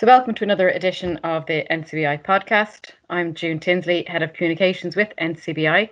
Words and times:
So, 0.00 0.06
welcome 0.06 0.32
to 0.36 0.44
another 0.44 0.70
edition 0.70 1.18
of 1.24 1.44
the 1.44 1.66
NCBI 1.70 2.24
podcast. 2.24 2.92
I'm 3.10 3.34
June 3.34 3.60
Tinsley, 3.60 4.02
Head 4.08 4.22
of 4.22 4.32
Communications 4.32 4.96
with 4.96 5.12
NCBI. 5.20 5.90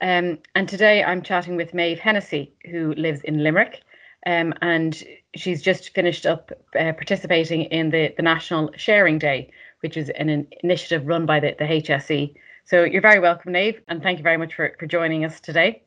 Um, 0.00 0.38
and 0.54 0.66
today 0.66 1.04
I'm 1.04 1.20
chatting 1.20 1.54
with 1.54 1.74
Maeve 1.74 1.98
Hennessy, 1.98 2.54
who 2.70 2.94
lives 2.94 3.20
in 3.20 3.42
Limerick. 3.42 3.82
Um, 4.26 4.54
and 4.62 5.04
she's 5.36 5.60
just 5.60 5.90
finished 5.90 6.24
up 6.24 6.52
uh, 6.74 6.94
participating 6.94 7.64
in 7.64 7.90
the, 7.90 8.14
the 8.16 8.22
National 8.22 8.70
Sharing 8.78 9.18
Day, 9.18 9.50
which 9.80 9.98
is 9.98 10.08
an, 10.08 10.30
an 10.30 10.46
initiative 10.62 11.06
run 11.06 11.26
by 11.26 11.38
the, 11.38 11.54
the 11.58 11.64
HSE. 11.64 12.34
So, 12.64 12.84
you're 12.84 13.02
very 13.02 13.20
welcome, 13.20 13.52
Maeve, 13.52 13.78
and 13.88 14.02
thank 14.02 14.16
you 14.16 14.24
very 14.24 14.38
much 14.38 14.54
for, 14.54 14.74
for 14.78 14.86
joining 14.86 15.22
us 15.26 15.38
today. 15.38 15.82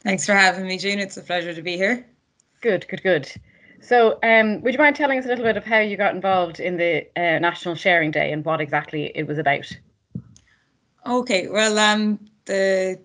Thanks 0.00 0.26
for 0.26 0.34
having 0.34 0.66
me, 0.66 0.76
June. 0.76 0.98
It's 0.98 1.16
a 1.16 1.22
pleasure 1.22 1.54
to 1.54 1.62
be 1.62 1.76
here. 1.76 2.04
Good, 2.60 2.88
good, 2.88 3.04
good. 3.04 3.32
So, 3.80 4.18
um, 4.22 4.60
would 4.62 4.74
you 4.74 4.78
mind 4.78 4.96
telling 4.96 5.18
us 5.18 5.24
a 5.24 5.28
little 5.28 5.44
bit 5.44 5.56
of 5.56 5.64
how 5.64 5.78
you 5.78 5.96
got 5.96 6.14
involved 6.14 6.60
in 6.60 6.76
the 6.76 7.06
uh, 7.16 7.38
National 7.38 7.74
Sharing 7.74 8.10
Day 8.10 8.32
and 8.32 8.44
what 8.44 8.60
exactly 8.60 9.10
it 9.14 9.26
was 9.26 9.38
about? 9.38 9.70
Okay, 11.06 11.48
well, 11.48 11.78
um, 11.78 12.20
the 12.44 13.00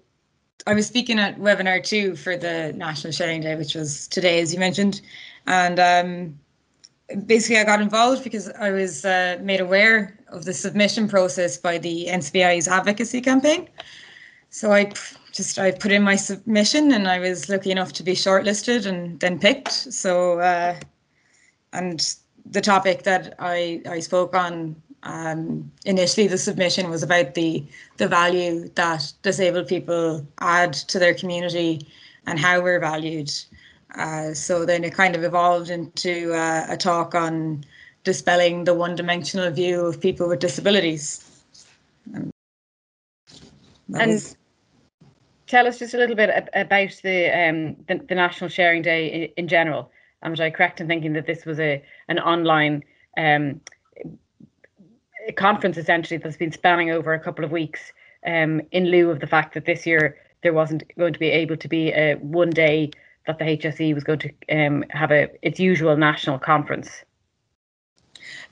I 0.68 0.74
was 0.74 0.88
speaking 0.88 1.20
at 1.20 1.40
webinar 1.40 1.84
two 1.84 2.16
for 2.16 2.36
the 2.36 2.74
National 2.76 3.14
Sharing 3.14 3.42
Day, 3.42 3.56
which 3.56 3.76
was 3.76 4.08
today, 4.08 4.42
as 4.42 4.54
you 4.54 4.60
mentioned, 4.60 5.02
and 5.48 5.80
um, 5.80 6.40
basically 7.26 7.58
I 7.58 7.64
got 7.64 7.82
involved 7.82 8.24
because 8.24 8.50
I 8.50 8.72
was 8.72 9.06
uh, 9.06 9.38
made 9.42 9.62
aware 9.62 10.18
of 10.30 10.46
the 10.46 10.54
submission 10.54 11.08
process 11.08 11.58
by 11.58 11.78
the 11.78 12.08
NCBI's 12.10 12.68
advocacy 12.68 13.22
campaign. 13.22 13.70
So 14.50 14.72
I 14.72 14.92
just 15.36 15.60
I 15.60 15.72
put 15.72 15.92
in 15.92 16.02
my 16.02 16.16
submission 16.16 16.94
and 16.94 17.10
I 17.10 17.20
was 17.20 17.50
lucky 17.50 17.70
enough 17.70 17.92
to 17.94 18.04
be 18.04 18.14
shortlisted 18.14 18.86
and 18.86 19.20
then 19.20 19.38
picked. 19.38 19.72
So 19.72 20.40
uh, 20.40 20.80
and 21.74 22.16
the 22.46 22.62
topic 22.62 23.04
that 23.04 23.36
I 23.38 23.82
I 23.88 24.00
spoke 24.00 24.34
on 24.34 24.82
um, 25.04 25.70
initially 25.84 26.28
the 26.28 26.38
submission 26.38 26.90
was 26.90 27.04
about 27.04 27.36
the 27.36 27.66
the 27.98 28.08
value 28.08 28.70
that 28.76 29.12
disabled 29.24 29.68
people 29.68 30.26
add 30.40 30.74
to 30.74 31.00
their 31.00 31.14
community 31.14 31.86
and 32.26 32.40
how 32.40 32.62
we're 32.62 32.80
valued. 32.80 33.32
Uh, 33.96 34.34
so 34.34 34.66
then 34.66 34.84
it 34.84 34.94
kind 34.94 35.16
of 35.16 35.24
evolved 35.24 35.70
into 35.70 36.34
uh, 36.34 36.66
a 36.70 36.78
talk 36.78 37.14
on 37.14 37.64
dispelling 38.04 38.64
the 38.64 38.74
one-dimensional 38.74 39.52
view 39.52 39.86
of 39.86 40.00
people 40.00 40.28
with 40.28 40.40
disabilities. 40.40 41.44
And, 42.14 42.32
and 43.94 44.36
tell 45.48 45.68
us 45.68 45.80
just 45.80 45.94
a 45.94 45.98
little 45.98 46.16
bit 46.16 46.50
about 46.54 46.92
the 47.04 47.30
um, 47.30 47.76
the, 47.88 48.04
the, 48.08 48.16
National 48.16 48.50
Sharing 48.50 48.82
Day 48.82 49.34
in, 49.38 49.48
general. 49.48 49.92
Am 50.24 50.36
I 50.40 50.50
correct 50.50 50.82
in 50.82 50.88
thinking 50.88 51.14
that 51.14 51.28
this 51.28 51.46
was 51.46 51.60
a 51.60 51.84
an 52.08 52.20
online 52.20 52.84
um, 53.18 53.62
conference 55.38 55.78
essentially 55.78 56.18
that's 56.18 56.38
been 56.38 56.52
spanning 56.52 56.92
over 56.92 57.14
a 57.14 57.20
couple 57.20 57.46
of 57.46 57.52
weeks 57.52 57.92
um, 58.26 58.62
in 58.72 58.86
lieu 58.86 59.10
of 59.10 59.20
the 59.20 59.28
fact 59.28 59.54
that 59.54 59.66
this 59.66 59.86
year 59.86 60.18
there 60.44 60.54
wasn't 60.54 60.84
going 60.98 61.14
to 61.14 61.20
be 61.20 61.30
able 61.30 61.58
to 61.58 61.68
be 61.68 61.92
a 61.94 62.16
one 62.16 62.50
day 62.50 62.92
that 63.28 63.40
the 63.40 63.46
HSE 63.46 63.94
was 63.94 64.04
going 64.04 64.20
to 64.20 64.32
um, 64.52 64.84
have 64.90 65.12
a 65.12 65.30
its 65.42 65.60
usual 65.60 65.98
national 65.98 66.40
conference. 66.40 67.04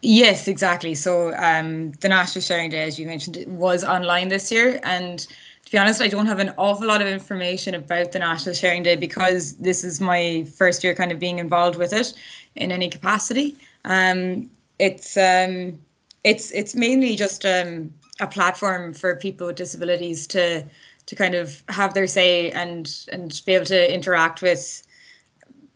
Yes, 0.02 0.48
exactly. 0.48 0.96
So 0.96 1.34
um, 1.36 1.92
the 2.02 2.10
National 2.10 2.42
Sharing 2.42 2.70
Day, 2.70 2.84
as 2.84 3.00
you 3.00 3.08
mentioned, 3.08 3.44
was 3.48 3.84
online 3.84 4.28
this 4.28 4.52
year, 4.52 4.80
and 4.84 5.26
be 5.74 5.80
honest, 5.80 6.04
I 6.04 6.08
don't 6.08 6.28
have 6.28 6.38
an 6.38 6.54
awful 6.58 6.86
lot 6.86 7.02
of 7.02 7.08
information 7.08 7.74
about 7.74 8.12
the 8.12 8.20
National 8.20 8.54
Sharing 8.54 8.84
Day 8.84 8.96
because 8.96 9.56
this 9.56 9.84
is 9.84 10.00
my 10.00 10.46
first 10.56 10.84
year 10.84 10.94
kind 10.94 11.12
of 11.12 11.18
being 11.18 11.40
involved 11.40 11.80
with 11.80 11.94
it 11.94 12.14
in 12.56 12.72
any 12.72 12.88
capacity. 12.88 13.58
Um, 13.84 14.52
it's 14.78 15.18
um, 15.18 15.80
it's 16.24 16.52
it's 16.52 16.76
mainly 16.76 17.16
just 17.16 17.44
um, 17.44 17.92
a 18.20 18.28
platform 18.28 18.94
for 18.94 19.16
people 19.16 19.48
with 19.48 19.56
disabilities 19.56 20.28
to 20.28 20.64
to 21.08 21.16
kind 21.16 21.34
of 21.34 21.64
have 21.70 21.96
their 21.96 22.06
say 22.06 22.52
and 22.52 22.96
and 23.12 23.42
be 23.44 23.56
able 23.56 23.66
to 23.66 23.92
interact 23.92 24.44
with 24.44 24.84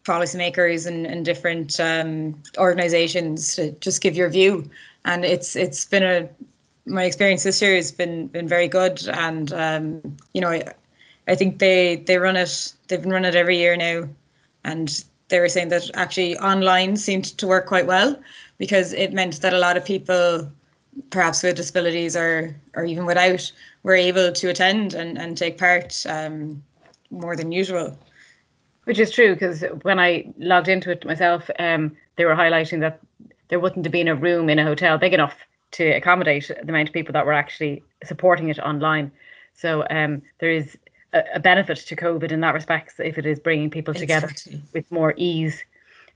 policymakers 0.04 0.86
and, 0.86 1.06
and 1.06 1.24
different 1.24 1.80
um, 1.80 2.40
organizations 2.56 3.56
to 3.56 3.72
just 3.80 4.00
give 4.00 4.16
your 4.16 4.28
view. 4.28 4.70
And 5.04 5.24
it's 5.24 5.56
it's 5.56 5.86
been 5.86 6.04
a 6.04 6.28
my 6.88 7.04
experience 7.04 7.42
this 7.42 7.60
year 7.62 7.76
has 7.76 7.92
been 7.92 8.26
been 8.28 8.48
very 8.48 8.68
good, 8.68 9.06
and 9.08 9.52
um, 9.52 10.16
you 10.32 10.40
know, 10.40 10.50
I, 10.50 10.72
I 11.26 11.34
think 11.34 11.58
they 11.58 11.96
they 11.96 12.18
run 12.18 12.36
it. 12.36 12.72
They've 12.88 13.00
been 13.00 13.12
running 13.12 13.28
it 13.28 13.36
every 13.36 13.58
year 13.58 13.76
now, 13.76 14.08
and 14.64 15.04
they 15.28 15.40
were 15.40 15.48
saying 15.48 15.68
that 15.68 15.90
actually 15.94 16.36
online 16.38 16.96
seemed 16.96 17.36
to 17.38 17.46
work 17.46 17.66
quite 17.66 17.86
well 17.86 18.18
because 18.56 18.92
it 18.92 19.12
meant 19.12 19.40
that 19.42 19.54
a 19.54 19.58
lot 19.58 19.76
of 19.76 19.84
people, 19.84 20.50
perhaps 21.10 21.42
with 21.42 21.56
disabilities 21.56 22.16
or 22.16 22.56
or 22.74 22.84
even 22.84 23.06
without, 23.06 23.52
were 23.82 23.94
able 23.94 24.32
to 24.32 24.48
attend 24.48 24.94
and 24.94 25.18
and 25.18 25.36
take 25.36 25.58
part 25.58 26.04
um, 26.08 26.62
more 27.10 27.36
than 27.36 27.52
usual. 27.52 27.98
Which 28.84 28.98
is 28.98 29.10
true 29.10 29.34
because 29.34 29.62
when 29.82 30.00
I 30.00 30.32
logged 30.38 30.68
into 30.68 30.90
it 30.90 31.04
myself, 31.04 31.50
um, 31.58 31.94
they 32.16 32.24
were 32.24 32.34
highlighting 32.34 32.80
that 32.80 33.00
there 33.48 33.60
wouldn't 33.60 33.84
have 33.84 33.92
been 33.92 34.08
a 34.08 34.14
room 34.14 34.48
in 34.48 34.58
a 34.58 34.64
hotel 34.64 34.96
big 34.96 35.12
enough 35.12 35.36
to 35.72 35.90
accommodate 35.90 36.48
the 36.48 36.68
amount 36.68 36.88
of 36.88 36.94
people 36.94 37.12
that 37.12 37.26
were 37.26 37.32
actually 37.32 37.82
supporting 38.04 38.48
it 38.48 38.58
online. 38.58 39.10
So 39.54 39.84
um, 39.90 40.22
there 40.40 40.50
is 40.50 40.78
a, 41.12 41.22
a, 41.34 41.40
benefit 41.40 41.78
to 41.78 41.96
COVID 41.96 42.30
in 42.32 42.40
that 42.40 42.54
respect 42.54 42.94
if 42.98 43.18
it 43.18 43.26
is 43.26 43.38
bringing 43.38 43.70
people 43.70 43.94
together 43.94 44.28
exactly. 44.28 44.62
with 44.72 44.90
more 44.90 45.14
ease. 45.16 45.64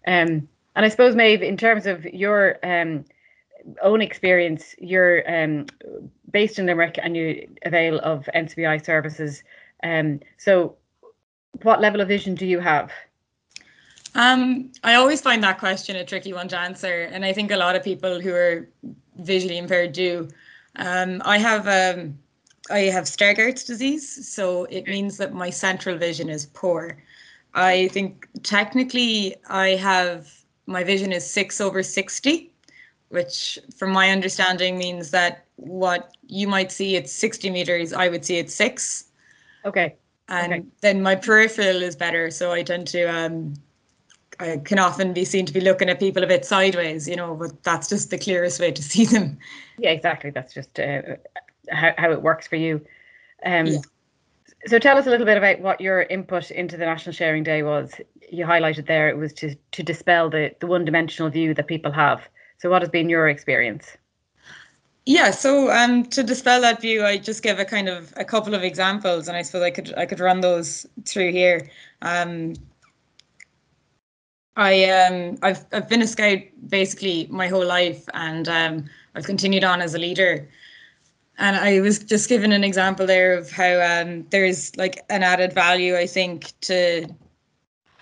Um, 0.06 0.48
and 0.74 0.86
I 0.86 0.88
suppose, 0.88 1.14
Maeve, 1.14 1.42
in 1.42 1.56
terms 1.56 1.86
of 1.86 2.04
your 2.04 2.58
um, 2.62 3.04
own 3.82 4.00
experience, 4.00 4.74
you're 4.78 5.22
um, 5.30 5.66
based 6.30 6.58
in 6.58 6.66
Limerick 6.66 6.98
and 7.02 7.16
you 7.16 7.48
avail 7.64 7.98
of 8.00 8.28
NCBI 8.34 8.84
services. 8.84 9.42
Um, 9.82 10.20
so, 10.38 10.76
what 11.62 11.80
level 11.80 12.00
of 12.00 12.08
vision 12.08 12.34
do 12.34 12.46
you 12.46 12.60
have? 12.60 12.90
Um, 14.14 14.70
I 14.84 14.94
always 14.94 15.20
find 15.20 15.42
that 15.42 15.58
question 15.58 15.96
a 15.96 16.04
tricky 16.04 16.32
one 16.32 16.48
to 16.48 16.58
answer, 16.58 17.08
and 17.12 17.24
I 17.24 17.32
think 17.32 17.50
a 17.50 17.56
lot 17.56 17.76
of 17.76 17.82
people 17.82 18.20
who 18.20 18.34
are 18.34 18.68
visually 19.16 19.58
impaired 19.58 19.92
do. 19.92 20.28
Um, 20.76 21.22
I 21.24 21.38
have 21.38 21.66
um, 21.66 22.18
I 22.70 22.80
have 22.80 23.04
Stargardt's 23.04 23.64
disease, 23.64 24.28
so 24.28 24.64
it 24.64 24.86
means 24.86 25.16
that 25.16 25.32
my 25.32 25.50
central 25.50 25.96
vision 25.96 26.28
is 26.28 26.46
poor. 26.46 27.02
I 27.54 27.88
think 27.88 28.28
technically 28.42 29.36
I 29.48 29.70
have 29.70 30.30
my 30.66 30.84
vision 30.84 31.12
is 31.12 31.28
six 31.28 31.60
over 31.60 31.82
sixty, 31.82 32.52
which, 33.08 33.58
from 33.76 33.92
my 33.92 34.10
understanding, 34.10 34.78
means 34.78 35.10
that 35.10 35.44
what 35.56 36.16
you 36.26 36.48
might 36.48 36.72
see 36.72 36.96
at 36.96 37.08
sixty 37.08 37.50
meters, 37.50 37.92
I 37.92 38.08
would 38.08 38.24
see 38.24 38.38
at 38.38 38.50
six. 38.50 39.04
Okay. 39.64 39.96
And 40.28 40.52
okay. 40.52 40.64
then 40.80 41.02
my 41.02 41.14
peripheral 41.14 41.82
is 41.82 41.96
better, 41.96 42.30
so 42.30 42.52
I 42.52 42.62
tend 42.62 42.86
to 42.88 43.04
um, 43.04 43.54
I 44.42 44.56
can 44.58 44.78
often 44.78 45.12
be 45.12 45.24
seen 45.24 45.46
to 45.46 45.52
be 45.52 45.60
looking 45.60 45.88
at 45.88 46.00
people 46.00 46.24
a 46.24 46.26
bit 46.26 46.44
sideways, 46.44 47.08
you 47.08 47.16
know, 47.16 47.34
but 47.34 47.62
that's 47.62 47.88
just 47.88 48.10
the 48.10 48.18
clearest 48.18 48.60
way 48.60 48.72
to 48.72 48.82
see 48.92 49.04
them. 49.04 49.38
Yeah, 49.78 49.90
exactly. 49.90 50.30
That's 50.30 50.52
just 50.52 50.78
uh, 50.78 51.02
how, 51.70 51.92
how 51.96 52.10
it 52.10 52.22
works 52.22 52.46
for 52.46 52.56
you. 52.56 52.84
Um, 53.44 53.66
yeah. 53.66 53.78
So 54.66 54.78
tell 54.78 54.96
us 54.96 55.06
a 55.06 55.10
little 55.10 55.26
bit 55.26 55.36
about 55.36 55.60
what 55.60 55.80
your 55.80 56.02
input 56.02 56.50
into 56.50 56.76
the 56.76 56.84
National 56.84 57.12
Sharing 57.12 57.42
Day 57.42 57.62
was. 57.62 57.92
You 58.30 58.44
highlighted 58.44 58.86
there 58.86 59.08
it 59.08 59.16
was 59.16 59.32
to, 59.34 59.56
to 59.72 59.82
dispel 59.82 60.30
the, 60.30 60.54
the 60.60 60.66
one 60.66 60.84
dimensional 60.84 61.30
view 61.30 61.52
that 61.54 61.66
people 61.66 61.90
have. 61.90 62.28
So, 62.58 62.70
what 62.70 62.82
has 62.82 62.88
been 62.88 63.08
your 63.08 63.28
experience? 63.28 63.96
Yeah, 65.04 65.32
so 65.32 65.68
um, 65.72 66.04
to 66.06 66.22
dispel 66.22 66.60
that 66.60 66.80
view, 66.80 67.04
I 67.04 67.18
just 67.18 67.42
give 67.42 67.58
a 67.58 67.64
kind 67.64 67.88
of 67.88 68.14
a 68.16 68.24
couple 68.24 68.54
of 68.54 68.62
examples, 68.62 69.26
and 69.26 69.36
I 69.36 69.42
suppose 69.42 69.62
I 69.62 69.70
could 69.72 69.92
I 69.96 70.06
could 70.06 70.20
run 70.20 70.42
those 70.42 70.86
through 71.04 71.32
here. 71.32 71.68
Um, 72.02 72.54
I 74.56 74.84
um 74.90 75.38
I've 75.42 75.64
I've 75.72 75.88
been 75.88 76.02
a 76.02 76.06
scout 76.06 76.38
basically 76.68 77.26
my 77.30 77.48
whole 77.48 77.64
life 77.66 78.04
and 78.14 78.48
um 78.48 78.84
I've 79.14 79.24
continued 79.24 79.64
on 79.64 79.80
as 79.80 79.94
a 79.94 79.98
leader. 79.98 80.48
And 81.38 81.56
I 81.56 81.80
was 81.80 81.98
just 81.98 82.28
given 82.28 82.52
an 82.52 82.62
example 82.62 83.06
there 83.06 83.32
of 83.34 83.50
how 83.50 83.80
um 83.80 84.26
there's 84.30 84.76
like 84.76 85.04
an 85.08 85.22
added 85.22 85.52
value 85.52 85.96
I 85.96 86.06
think 86.06 86.52
to 86.62 87.06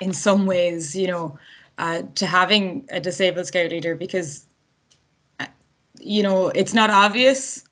in 0.00 0.12
some 0.12 0.47
ways, 0.47 0.97
you 0.97 1.06
know, 1.06 1.38
uh, 1.79 2.02
to 2.14 2.26
having 2.26 2.87
a 2.91 3.00
disabled 3.00 3.47
scout 3.47 3.70
leader 3.70 3.94
because 3.94 4.47
uh, 5.38 5.47
you 6.00 6.23
know, 6.23 6.49
it's 6.49 6.75
not 6.75 6.91
obvious. 6.91 7.64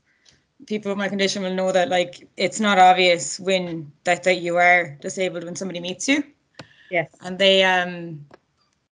People 0.67 0.91
with 0.93 0.99
my 0.99 1.09
condition 1.09 1.43
will 1.43 1.55
know 1.55 1.73
that 1.73 1.89
like 1.89 2.29
it's 2.37 2.61
not 2.61 2.79
obvious 2.79 3.41
when 3.41 3.91
that 4.05 4.23
that 4.23 4.41
you 4.41 4.57
are 4.57 4.97
disabled 5.01 5.45
when 5.45 5.57
somebody 5.57 5.81
meets 5.81 6.07
you. 6.07 6.23
Yes. 6.91 7.11
And 7.23 7.39
they 7.39 7.65
um 7.65 8.25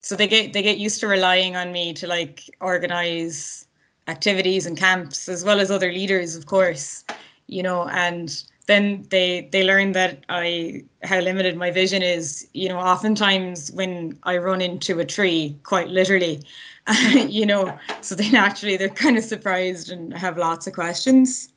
so 0.02 0.16
they 0.16 0.26
get 0.26 0.52
they 0.52 0.62
get 0.62 0.78
used 0.78 1.00
to 1.00 1.06
relying 1.06 1.56
on 1.56 1.72
me 1.72 1.92
to 1.94 2.06
like 2.06 2.50
organize 2.60 3.66
activities 4.08 4.66
and 4.66 4.76
camps 4.76 5.28
as 5.28 5.44
well 5.44 5.60
as 5.60 5.70
other 5.70 5.92
leaders 5.92 6.36
of 6.36 6.46
course 6.46 7.04
you 7.46 7.62
know 7.62 7.88
and 7.88 8.44
then 8.66 9.04
they 9.10 9.48
they 9.52 9.64
learn 9.64 9.92
that 9.92 10.24
I 10.28 10.84
how 11.02 11.20
limited 11.20 11.56
my 11.56 11.70
vision 11.70 12.02
is. 12.02 12.46
You 12.52 12.68
know, 12.68 12.78
oftentimes 12.78 13.72
when 13.72 14.18
I 14.22 14.36
run 14.38 14.60
into 14.60 15.00
a 15.00 15.04
tree, 15.04 15.58
quite 15.64 15.88
literally, 15.88 16.42
you 17.12 17.46
know, 17.46 17.76
so 18.00 18.14
they 18.14 18.30
naturally 18.30 18.76
they're 18.76 18.88
kind 18.88 19.18
of 19.18 19.24
surprised 19.24 19.90
and 19.90 20.16
have 20.16 20.38
lots 20.38 20.66
of 20.66 20.74
questions, 20.74 21.48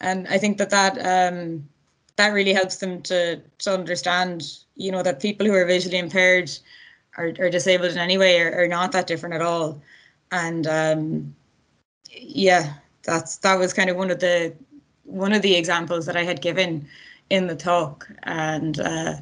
and 0.00 0.26
I 0.28 0.38
think 0.38 0.58
that 0.58 0.70
that 0.70 0.94
um, 0.98 1.68
that 2.16 2.28
really 2.28 2.52
helps 2.52 2.76
them 2.76 3.02
to 3.02 3.40
to 3.58 3.74
understand, 3.74 4.42
you 4.74 4.90
know, 4.90 5.02
that 5.02 5.20
people 5.20 5.46
who 5.46 5.54
are 5.54 5.64
visually 5.64 5.98
impaired 5.98 6.50
or, 7.16 7.32
or 7.38 7.50
disabled 7.50 7.92
in 7.92 7.98
any 7.98 8.18
way 8.18 8.40
are, 8.40 8.64
are 8.64 8.68
not 8.68 8.92
that 8.92 9.06
different 9.06 9.34
at 9.34 9.42
all, 9.42 9.80
and 10.30 10.66
um, 10.66 11.34
yeah, 12.10 12.74
that's 13.02 13.38
that 13.38 13.58
was 13.58 13.72
kind 13.72 13.90
of 13.90 13.96
one 13.96 14.10
of 14.10 14.20
the 14.20 14.54
one 15.04 15.32
of 15.32 15.42
the 15.42 15.54
examples 15.56 16.06
that 16.06 16.16
I 16.16 16.24
had 16.24 16.40
given 16.40 16.86
in 17.30 17.46
the 17.46 17.56
talk, 17.56 18.08
and 18.24 18.80
uh, 18.80 19.16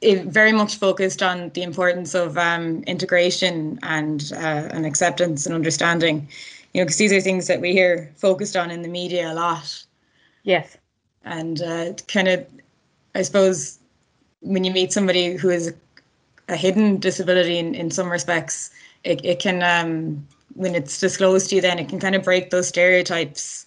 it 0.00 0.24
very 0.26 0.52
much 0.52 0.76
focused 0.76 1.22
on 1.22 1.50
the 1.50 1.62
importance 1.62 2.14
of 2.14 2.38
um, 2.38 2.82
integration 2.84 3.78
and 3.82 4.32
uh, 4.34 4.68
and 4.72 4.86
acceptance 4.86 5.46
and 5.46 5.54
understanding. 5.54 6.28
You 6.72 6.80
know, 6.80 6.84
because 6.84 6.98
these 6.98 7.12
are 7.12 7.20
things 7.20 7.46
that 7.48 7.60
we 7.60 7.72
hear 7.72 8.12
focused 8.16 8.56
on 8.56 8.70
in 8.70 8.82
the 8.82 8.88
media 8.88 9.32
a 9.32 9.34
lot. 9.34 9.84
Yes, 10.44 10.76
and 11.24 11.60
uh, 11.62 11.92
kind 12.08 12.28
of, 12.28 12.46
I 13.14 13.22
suppose, 13.22 13.78
when 14.40 14.64
you 14.64 14.70
meet 14.70 14.92
somebody 14.92 15.34
who 15.34 15.48
has 15.48 15.72
a 16.50 16.56
hidden 16.56 16.98
disability 16.98 17.58
in, 17.58 17.74
in 17.74 17.90
some 17.90 18.10
respects, 18.10 18.70
it, 19.04 19.24
it 19.24 19.38
can 19.38 19.62
um, 19.62 20.26
when 20.54 20.74
it's 20.74 20.98
disclosed 20.98 21.50
to 21.50 21.56
you, 21.56 21.60
then 21.60 21.78
it 21.78 21.88
can 21.88 22.00
kind 22.00 22.14
of 22.14 22.22
break 22.22 22.50
those 22.50 22.68
stereotypes 22.68 23.66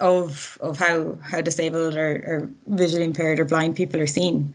of 0.00 0.58
of 0.60 0.78
how 0.78 1.16
how 1.22 1.40
disabled 1.40 1.96
or, 1.96 2.16
or 2.26 2.50
visually 2.66 3.04
impaired 3.04 3.40
or 3.40 3.44
blind 3.44 3.76
people 3.76 4.00
are 4.00 4.06
seen. 4.06 4.54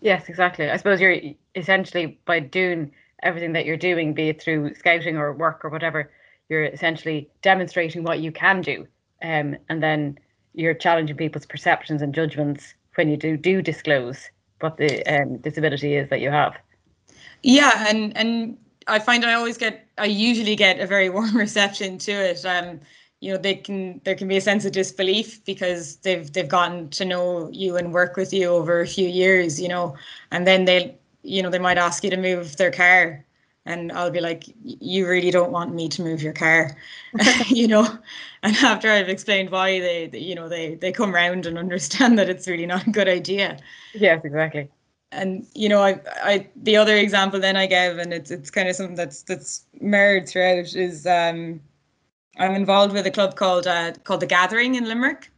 Yes, 0.00 0.28
exactly. 0.28 0.70
I 0.70 0.76
suppose 0.76 1.00
you're 1.00 1.18
essentially 1.54 2.18
by 2.24 2.40
doing 2.40 2.92
everything 3.22 3.52
that 3.52 3.66
you're 3.66 3.76
doing, 3.76 4.14
be 4.14 4.28
it 4.28 4.42
through 4.42 4.74
scouting 4.74 5.16
or 5.16 5.32
work 5.32 5.64
or 5.64 5.70
whatever, 5.70 6.10
you're 6.48 6.64
essentially 6.64 7.28
demonstrating 7.40 8.02
what 8.02 8.20
you 8.20 8.32
can 8.32 8.60
do, 8.60 8.86
um, 9.22 9.56
and 9.68 9.82
then 9.82 10.18
you're 10.54 10.74
challenging 10.74 11.16
people's 11.16 11.46
perceptions 11.46 12.02
and 12.02 12.14
judgments 12.14 12.74
when 12.96 13.08
you 13.08 13.16
do 13.16 13.36
do 13.36 13.62
disclose 13.62 14.28
what 14.60 14.76
the 14.76 15.02
um, 15.06 15.38
disability 15.38 15.94
is 15.96 16.08
that 16.10 16.20
you 16.20 16.30
have. 16.30 16.54
Yeah, 17.42 17.86
and 17.88 18.16
and 18.16 18.58
I 18.86 18.98
find 18.98 19.24
I 19.24 19.34
always 19.34 19.58
get, 19.58 19.86
I 19.98 20.06
usually 20.06 20.56
get 20.56 20.80
a 20.80 20.86
very 20.86 21.10
warm 21.16 21.36
reception 21.36 21.98
to 21.98 22.12
it. 22.12 22.44
Um, 22.44 22.80
you 23.20 23.32
know 23.32 23.38
they 23.38 23.54
can 23.54 24.00
there 24.04 24.16
can 24.16 24.26
be 24.28 24.36
a 24.36 24.40
sense 24.40 24.64
of 24.64 24.72
disbelief 24.72 25.44
because 25.44 25.96
they've 25.98 26.32
they've 26.32 26.48
gotten 26.48 26.88
to 26.90 27.04
know 27.04 27.48
you 27.52 27.76
and 27.76 27.92
work 27.92 28.16
with 28.16 28.32
you 28.32 28.48
over 28.48 28.80
a 28.80 28.86
few 28.86 29.08
years 29.08 29.60
you 29.60 29.68
know 29.68 29.96
and 30.32 30.44
then 30.44 30.64
they 30.64 30.98
you 31.22 31.40
know 31.40 31.48
they 31.48 31.60
might 31.60 31.78
ask 31.78 32.02
you 32.02 32.10
to 32.10 32.16
move 32.16 32.56
their 32.56 32.72
car 32.72 33.24
and 33.64 33.92
I'll 33.92 34.10
be 34.10 34.20
like 34.20 34.42
you 34.64 35.06
really 35.08 35.30
don't 35.30 35.52
want 35.52 35.72
me 35.72 35.88
to 35.90 36.02
move 36.02 36.20
your 36.20 36.32
car. 36.32 36.76
You 37.48 37.68
know 37.68 37.96
and 38.42 38.56
after 38.56 38.90
I've 38.90 39.08
explained 39.08 39.50
why 39.50 39.78
they, 39.78 40.08
they 40.08 40.18
you 40.18 40.34
know 40.34 40.48
they 40.48 40.74
they 40.74 40.90
come 40.90 41.14
around 41.14 41.46
and 41.46 41.56
understand 41.58 42.18
that 42.18 42.28
it's 42.28 42.48
really 42.48 42.66
not 42.66 42.88
a 42.88 42.90
good 42.90 43.08
idea. 43.08 43.58
Yes 43.92 44.20
exactly 44.24 44.68
and 45.12 45.46
you 45.54 45.68
know 45.68 45.82
I 45.82 46.00
I 46.22 46.46
the 46.56 46.76
other 46.76 46.96
example 46.96 47.38
then 47.38 47.56
I 47.56 47.66
gave 47.66 47.98
and 47.98 48.12
it's 48.12 48.30
it's 48.30 48.50
kind 48.50 48.68
of 48.68 48.74
something 48.74 48.96
that's 48.96 49.22
that's 49.22 49.66
mirrored 49.80 50.28
throughout 50.28 50.74
is 50.74 51.06
um 51.06 51.60
I'm 52.38 52.54
involved 52.54 52.92
with 52.92 53.06
a 53.06 53.10
club 53.10 53.36
called 53.36 53.66
uh, 53.66 53.92
called 54.04 54.20
the 54.20 54.26
Gathering 54.26 54.74
in 54.74 54.84
Limerick. 54.84 55.30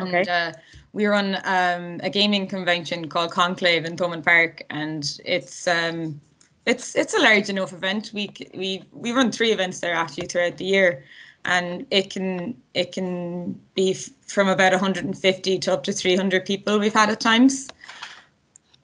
Okay. 0.00 0.18
And 0.20 0.28
uh, 0.28 0.52
we 0.92 1.06
run 1.06 1.36
um, 1.44 2.00
a 2.02 2.10
gaming 2.10 2.46
convention 2.46 3.08
called 3.08 3.32
Conclave 3.32 3.84
in 3.84 3.96
Thomond 3.96 4.24
Park, 4.24 4.62
and 4.70 5.18
it's 5.24 5.66
um, 5.66 6.20
it's 6.66 6.94
it's 6.94 7.14
a 7.14 7.20
large 7.20 7.48
enough 7.48 7.72
event. 7.72 8.10
We 8.12 8.30
we 8.54 8.84
we 8.92 9.12
run 9.12 9.32
three 9.32 9.52
events 9.52 9.80
there 9.80 9.94
actually 9.94 10.26
throughout 10.26 10.58
the 10.58 10.66
year, 10.66 11.04
and 11.44 11.86
it 11.90 12.10
can 12.10 12.60
it 12.74 12.92
can 12.92 13.58
be 13.74 13.92
f- 13.92 14.10
from 14.26 14.48
about 14.48 14.72
150 14.72 15.58
to 15.58 15.72
up 15.72 15.82
to 15.84 15.92
300 15.92 16.44
people 16.44 16.78
we've 16.78 16.92
had 16.92 17.10
at 17.10 17.20
times. 17.20 17.68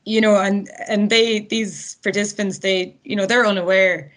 You 0.05 0.21
know, 0.21 0.37
and 0.37 0.69
and 0.89 1.11
they 1.11 1.41
these 1.41 1.97
participants 2.03 2.59
they 2.59 2.95
you 3.05 3.17
know 3.17 3.27
they're 3.27 3.47
unaware 3.47 4.13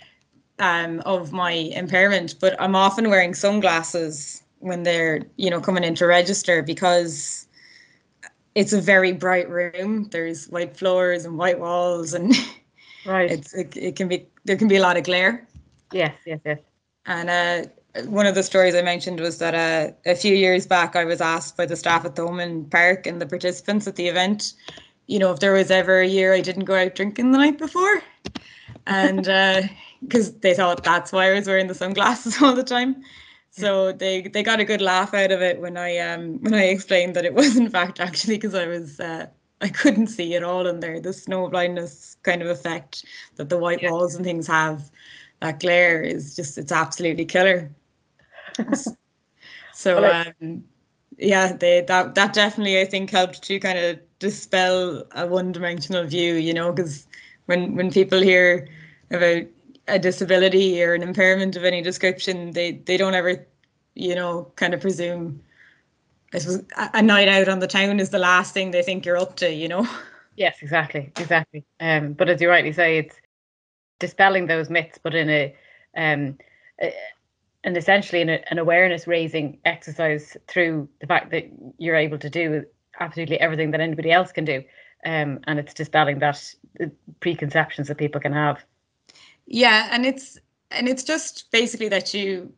um, 0.60 1.02
of 1.06 1.32
my 1.32 1.52
impairment, 1.52 2.36
but 2.40 2.60
I'm 2.62 2.76
often 2.76 3.10
wearing 3.10 3.34
sunglasses 3.34 4.44
when 4.60 4.84
they're, 4.84 5.22
you 5.38 5.50
know, 5.50 5.62
coming 5.62 5.84
in 5.84 5.96
to 5.96 6.08
register 6.08 6.64
because 6.64 7.48
it's 8.56 8.74
a 8.74 8.82
very 8.82 9.12
bright 9.12 9.50
room. 9.50 10.06
There's 10.06 10.48
white 10.48 10.76
floors 10.76 11.26
and 11.26 11.38
white 11.38 11.60
walls, 11.60 12.14
and 12.14 12.34
right, 13.06 13.30
it's 13.32 13.54
it, 13.54 13.76
it 13.78 13.96
can 13.96 14.08
be 14.08 14.26
there 14.46 14.58
can 14.58 14.68
be 14.68 14.78
a 14.78 14.82
lot 14.82 14.98
of 14.98 15.04
glare. 15.04 15.48
Yes, 15.92 16.16
yes, 16.26 16.40
yes. 16.44 16.60
And 17.06 17.30
uh, 17.30 18.02
one 18.08 18.26
of 18.26 18.36
the 18.36 18.44
stories 18.44 18.76
I 18.76 18.82
mentioned 18.82 19.20
was 19.20 19.38
that 19.38 19.56
uh, 19.56 19.94
a 20.10 20.16
few 20.16 20.36
years 20.36 20.66
back, 20.66 20.96
I 20.96 21.06
was 21.06 21.22
asked 21.22 21.56
by 21.56 21.66
the 21.66 21.76
staff 21.76 22.04
at 22.04 22.16
Thomond 22.16 22.70
Park 22.70 23.06
and 23.06 23.22
the 23.22 23.26
participants 23.26 23.88
at 23.88 23.96
the 23.96 24.08
event, 24.08 24.54
you 25.08 25.20
know, 25.20 25.32
if 25.32 25.40
there 25.40 25.54
was 25.54 25.72
ever 25.72 26.02
a 26.02 26.08
year 26.08 26.34
I 26.34 26.42
didn't 26.42 26.66
go 26.66 26.76
out 26.76 26.96
drinking 26.96 27.32
the 27.32 27.40
night 27.40 27.58
before, 27.58 28.02
and. 28.86 29.28
Uh, 29.28 29.64
because 30.02 30.34
they 30.40 30.54
thought 30.54 30.84
that's 30.84 31.12
why 31.12 31.30
I 31.30 31.34
was 31.34 31.48
wearing 31.48 31.68
the 31.68 31.76
sunglasses 31.76 32.38
all 32.42 32.54
the 32.54 32.64
time. 32.64 33.04
So 33.52 33.92
they 33.92 34.22
they 34.22 34.44
got 34.44 34.60
a 34.60 34.66
good 34.66 34.82
laugh 34.82 35.14
out 35.14 35.32
of 35.32 35.42
it 35.42 35.60
when 35.60 35.78
I 35.78 35.98
um 35.98 36.42
when 36.42 36.54
I 36.54 36.66
explained 36.66 37.16
that 37.16 37.26
it 37.26 37.34
was 37.42 37.58
in 37.58 37.70
fact 37.70 38.00
actually 38.00 38.36
because 38.36 38.54
I 38.54 38.68
was 38.68 39.00
uh, 39.00 39.28
I 39.62 39.70
couldn't 39.70 40.08
see 40.08 40.36
at 40.36 40.44
all 40.44 40.68
in 40.68 40.80
there 40.80 41.00
the 41.00 41.14
snow 41.14 41.50
blindness 41.50 42.18
kind 42.24 42.42
of 42.42 42.50
effect 42.50 43.06
that 43.36 43.50
the 43.50 43.58
white 43.58 43.82
yeah. 43.82 43.92
walls 43.92 44.16
and 44.16 44.24
things 44.24 44.46
have 44.48 44.92
that 45.40 45.60
glare 45.60 46.02
is 46.02 46.36
just 46.36 46.58
it's 46.58 46.72
absolutely 46.72 47.26
killer. 47.26 47.72
so 49.74 50.06
um 50.06 50.64
yeah 51.18 51.54
they 51.54 51.82
that 51.82 52.14
that 52.14 52.34
definitely 52.34 52.80
I 52.80 52.86
think 52.86 53.10
helped 53.10 53.42
to 53.44 53.60
kind 53.60 53.80
of 53.80 54.00
dispel 54.20 55.04
a 55.12 55.28
one 55.28 55.52
dimensional 55.52 56.04
view 56.04 56.36
you 56.36 56.54
know 56.54 56.72
because 56.72 57.08
when 57.46 57.76
when 57.76 57.92
people 57.92 58.22
hear 58.22 58.68
about 59.12 59.44
a 59.88 60.00
disability 60.00 60.82
or 60.84 60.94
an 60.94 61.02
impairment 61.02 61.56
of 61.56 61.64
any 61.64 61.82
description, 61.82 62.52
they 62.52 62.74
they 62.74 62.98
don't 62.98 63.14
ever, 63.14 63.46
you 63.96 64.16
know, 64.16 64.52
kind 64.56 64.74
of 64.74 64.82
presume. 64.82 65.42
I 66.34 66.40
suppose 66.40 66.66
a 66.94 67.02
night 67.02 67.30
out 67.30 67.48
on 67.48 67.60
the 67.60 67.68
town 67.68 68.00
is 68.00 68.10
the 68.10 68.20
last 68.20 68.54
thing 68.54 68.72
they 68.72 68.84
think 68.84 69.06
you're 69.06 69.18
up 69.18 69.38
to, 69.38 69.52
you 69.52 69.68
know. 69.68 69.88
Yes, 70.36 70.58
exactly, 70.62 71.12
exactly. 71.18 71.66
Um, 71.80 72.14
but 72.14 72.30
as 72.30 72.42
you 72.42 72.50
rightly 72.50 72.74
say, 72.74 72.98
it's 73.00 73.16
dispelling 74.00 74.46
those 74.46 74.70
myths, 74.70 75.00
but 75.02 75.16
in 75.16 75.30
a 75.30 75.56
um, 75.96 76.38
a, 76.82 76.94
and 77.64 77.76
essentially 77.76 78.22
in 78.22 78.30
a, 78.30 78.44
an 78.52 78.60
awareness 78.60 79.08
raising 79.08 79.58
exercise 79.66 80.38
through 80.48 80.90
the 81.00 81.08
fact 81.08 81.32
that 81.32 81.46
you're 81.78 81.96
able 81.96 82.20
to 82.20 82.30
do 82.30 82.66
absolutely 83.00 83.40
everything 83.40 83.72
that 83.72 83.82
anybody 83.82 84.12
else 84.12 84.32
can 84.32 84.46
do, 84.46 84.64
um, 85.06 85.40
and 85.46 85.60
it's 85.60 85.74
dispelling 85.74 86.20
that 86.20 86.54
uh, 86.82 86.86
preconceptions 87.20 87.88
that 87.88 87.98
people 87.98 88.22
can 88.22 88.34
have. 88.34 88.64
Yeah, 89.46 89.90
and 89.92 90.06
it's 90.06 90.38
and 90.72 90.88
it's 90.88 91.04
just 91.04 91.50
basically 91.52 91.90
that 91.90 92.14
you 92.14 92.52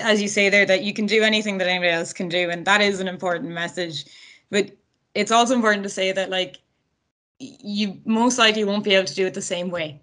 as 0.00 0.20
you 0.22 0.28
say 0.28 0.48
there 0.48 0.66
that 0.66 0.82
you 0.82 0.94
can 0.94 1.06
do 1.06 1.22
anything 1.22 1.58
that 1.58 1.68
anybody 1.68 1.90
else 1.90 2.12
can 2.12 2.28
do 2.28 2.48
and 2.50 2.64
that 2.64 2.80
is 2.80 3.00
an 3.00 3.08
important 3.08 3.50
message 3.50 4.06
but 4.50 4.70
it's 5.14 5.30
also 5.30 5.54
important 5.54 5.82
to 5.82 5.90
say 5.90 6.10
that 6.10 6.30
like 6.30 6.56
you 7.38 8.00
most 8.06 8.38
likely 8.38 8.64
won't 8.64 8.84
be 8.84 8.94
able 8.94 9.06
to 9.06 9.14
do 9.14 9.26
it 9.26 9.34
the 9.34 9.42
same 9.42 9.70
way 9.70 10.00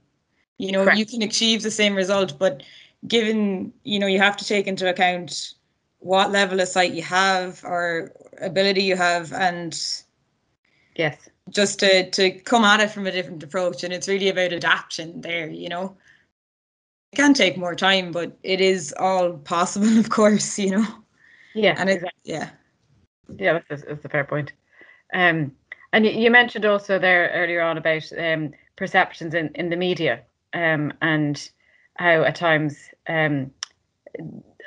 you 0.58 0.72
know 0.72 0.84
Correct. 0.84 1.00
you 1.00 1.06
can 1.06 1.24
achieve 1.24 1.64
the 1.64 1.72
same 1.72 1.96
result 1.96 2.38
but 2.38 2.62
given 3.08 3.74
you 3.84 4.00
know 4.00 4.08
you 4.08 4.20
have 4.20 4.38
to 4.38 4.46
take 4.46 4.68
into 4.68 4.88
account 4.88 5.54
what 6.02 6.32
level 6.32 6.60
of 6.60 6.68
sight 6.68 6.94
you 6.94 7.04
have 7.04 7.64
or 7.64 8.12
ability 8.40 8.82
you 8.84 8.96
have 8.96 9.32
and 9.32 9.80
yes. 10.96 11.30
just 11.50 11.80
to 11.80 12.10
to 12.10 12.32
come 12.32 12.64
at 12.66 12.80
it 12.80 12.90
from 12.90 13.08
a 13.08 13.12
different 13.12 13.44
approach. 13.44 13.84
And 13.84 13.94
it's 13.94 14.08
really 14.08 14.30
about 14.30 14.52
adaptation 14.52 15.22
there 15.22 15.48
you 15.48 15.70
know? 15.70 15.96
It 17.14 17.18
can 17.18 17.34
take 17.36 17.56
more 17.56 17.76
time 17.76 18.12
but 18.12 18.36
it 18.44 18.62
is 18.62 18.94
all 19.00 19.34
possible 19.34 19.98
of 20.00 20.10
course 20.10 20.58
you 20.58 20.72
know? 20.72 20.88
Yeah 21.54 21.76
and 21.78 21.90
it, 21.90 21.98
exactly. 21.98 22.34
yeah. 22.34 22.50
Yeah 23.38 23.54
that's 23.54 23.84
a, 23.84 23.86
that's 23.86 24.06
a 24.06 24.10
fair 24.10 24.24
point. 24.24 24.54
Um 25.14 25.56
and 25.94 26.06
you, 26.06 26.12
you 26.12 26.32
mentioned 26.32 26.66
also 26.66 26.98
there 26.98 27.30
earlier 27.36 27.62
on 27.62 27.78
about 27.78 28.12
um 28.18 28.54
perceptions 28.76 29.36
in 29.36 29.50
in 29.54 29.70
the 29.70 29.78
media 29.78 30.22
um 30.54 30.94
and 31.04 31.52
how 31.98 32.24
at 32.24 32.34
times 32.36 32.90
um 33.08 33.52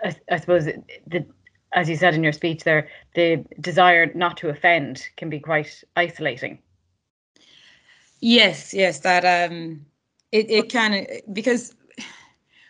I, 0.04 0.16
I 0.30 0.38
suppose 0.38 0.64
the 0.64 1.26
as 1.72 1.88
you 1.88 1.96
said 1.96 2.14
in 2.14 2.22
your 2.22 2.32
speech 2.32 2.62
there, 2.62 2.88
the 3.14 3.44
desire 3.60 4.12
not 4.14 4.36
to 4.38 4.48
offend 4.48 5.08
can 5.16 5.28
be 5.28 5.40
quite 5.40 5.82
isolating. 5.96 6.58
Yes, 8.20 8.72
yes, 8.72 9.00
that 9.00 9.24
um, 9.24 9.84
it 10.32 10.50
it 10.50 10.68
can 10.70 11.06
because 11.32 11.74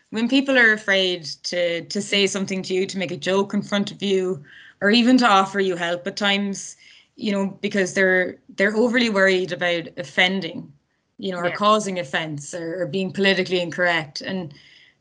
when 0.09 0.27
people 0.27 0.57
are 0.57 0.73
afraid 0.73 1.23
to 1.43 1.85
to 1.85 2.01
say 2.01 2.27
something 2.27 2.61
to 2.63 2.73
you, 2.73 2.85
to 2.87 2.97
make 2.97 3.11
a 3.11 3.17
joke 3.17 3.53
in 3.53 3.61
front 3.61 3.91
of 3.91 4.01
you, 4.01 4.43
or 4.81 4.89
even 4.91 5.17
to 5.19 5.27
offer 5.27 5.59
you 5.59 5.75
help 5.75 6.05
at 6.07 6.17
times 6.17 6.75
you 7.15 7.31
know 7.31 7.47
because 7.61 7.93
they're 7.93 8.37
they're 8.57 8.75
overly 8.75 9.09
worried 9.09 9.51
about 9.51 9.87
offending 9.97 10.71
you 11.17 11.31
know 11.31 11.37
or 11.37 11.49
Yeah. 11.49 11.55
causing 11.55 11.99
offense 11.99 12.53
or, 12.53 12.81
or 12.81 12.87
being 12.87 13.11
politically 13.11 13.61
incorrect 13.61 14.21
and 14.21 14.53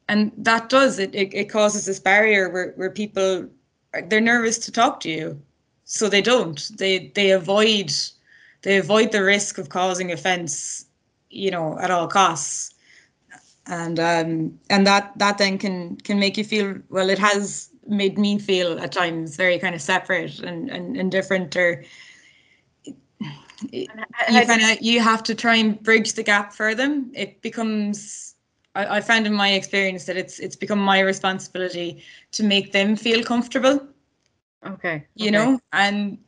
and 0.08 0.32
that 0.36 0.68
does 0.68 0.98
it, 0.98 1.14
it 1.14 1.32
it 1.34 1.44
causes 1.46 1.86
this 1.86 2.00
barrier 2.00 2.48
where 2.50 2.72
where 2.76 2.90
people 2.90 3.48
they're 4.08 4.20
nervous 4.20 4.58
to 4.58 4.72
talk 4.72 5.00
to 5.00 5.10
you. 5.10 5.40
So 5.84 6.08
they 6.08 6.22
don't. 6.22 6.70
They 6.78 7.12
they 7.14 7.30
avoid 7.30 7.92
they 8.62 8.78
avoid 8.78 9.12
the 9.12 9.22
risk 9.22 9.58
of 9.58 9.68
causing 9.68 10.12
offense 10.12 10.86
you 11.30 11.50
know 11.50 11.78
at 11.78 11.90
all 11.90 12.08
costs. 12.08 12.74
And 13.66 13.98
um 13.98 14.58
and 14.68 14.86
that 14.86 15.12
that 15.18 15.38
then 15.38 15.58
can 15.58 15.96
can 15.96 16.18
make 16.18 16.36
you 16.36 16.44
feel 16.44 16.76
well 16.90 17.08
it 17.08 17.18
has 17.18 17.70
made 17.86 18.18
me 18.18 18.38
feel 18.38 18.78
at 18.78 18.92
times 18.92 19.36
very 19.36 19.58
kind 19.58 19.74
of 19.74 19.80
separate 19.80 20.40
and 20.40 20.70
and, 20.70 20.96
and 20.96 21.10
different 21.10 21.56
or 21.56 21.84
you 23.70 23.86
kind 24.46 24.62
of 24.62 24.82
you 24.82 25.00
have 25.00 25.22
to 25.24 25.34
try 25.34 25.56
and 25.56 25.82
bridge 25.82 26.14
the 26.14 26.22
gap 26.22 26.52
for 26.52 26.74
them. 26.74 27.10
It 27.14 27.40
becomes 27.42 28.23
I, 28.74 28.96
I 28.96 29.00
found 29.00 29.26
in 29.26 29.34
my 29.34 29.52
experience 29.52 30.04
that 30.04 30.16
it's 30.16 30.38
it's 30.38 30.56
become 30.56 30.78
my 30.78 31.00
responsibility 31.00 32.02
to 32.32 32.42
make 32.42 32.72
them 32.72 32.96
feel 32.96 33.22
comfortable 33.22 33.86
okay. 34.66 35.04
you 35.14 35.28
okay. 35.28 35.30
know 35.30 35.60
and 35.72 36.18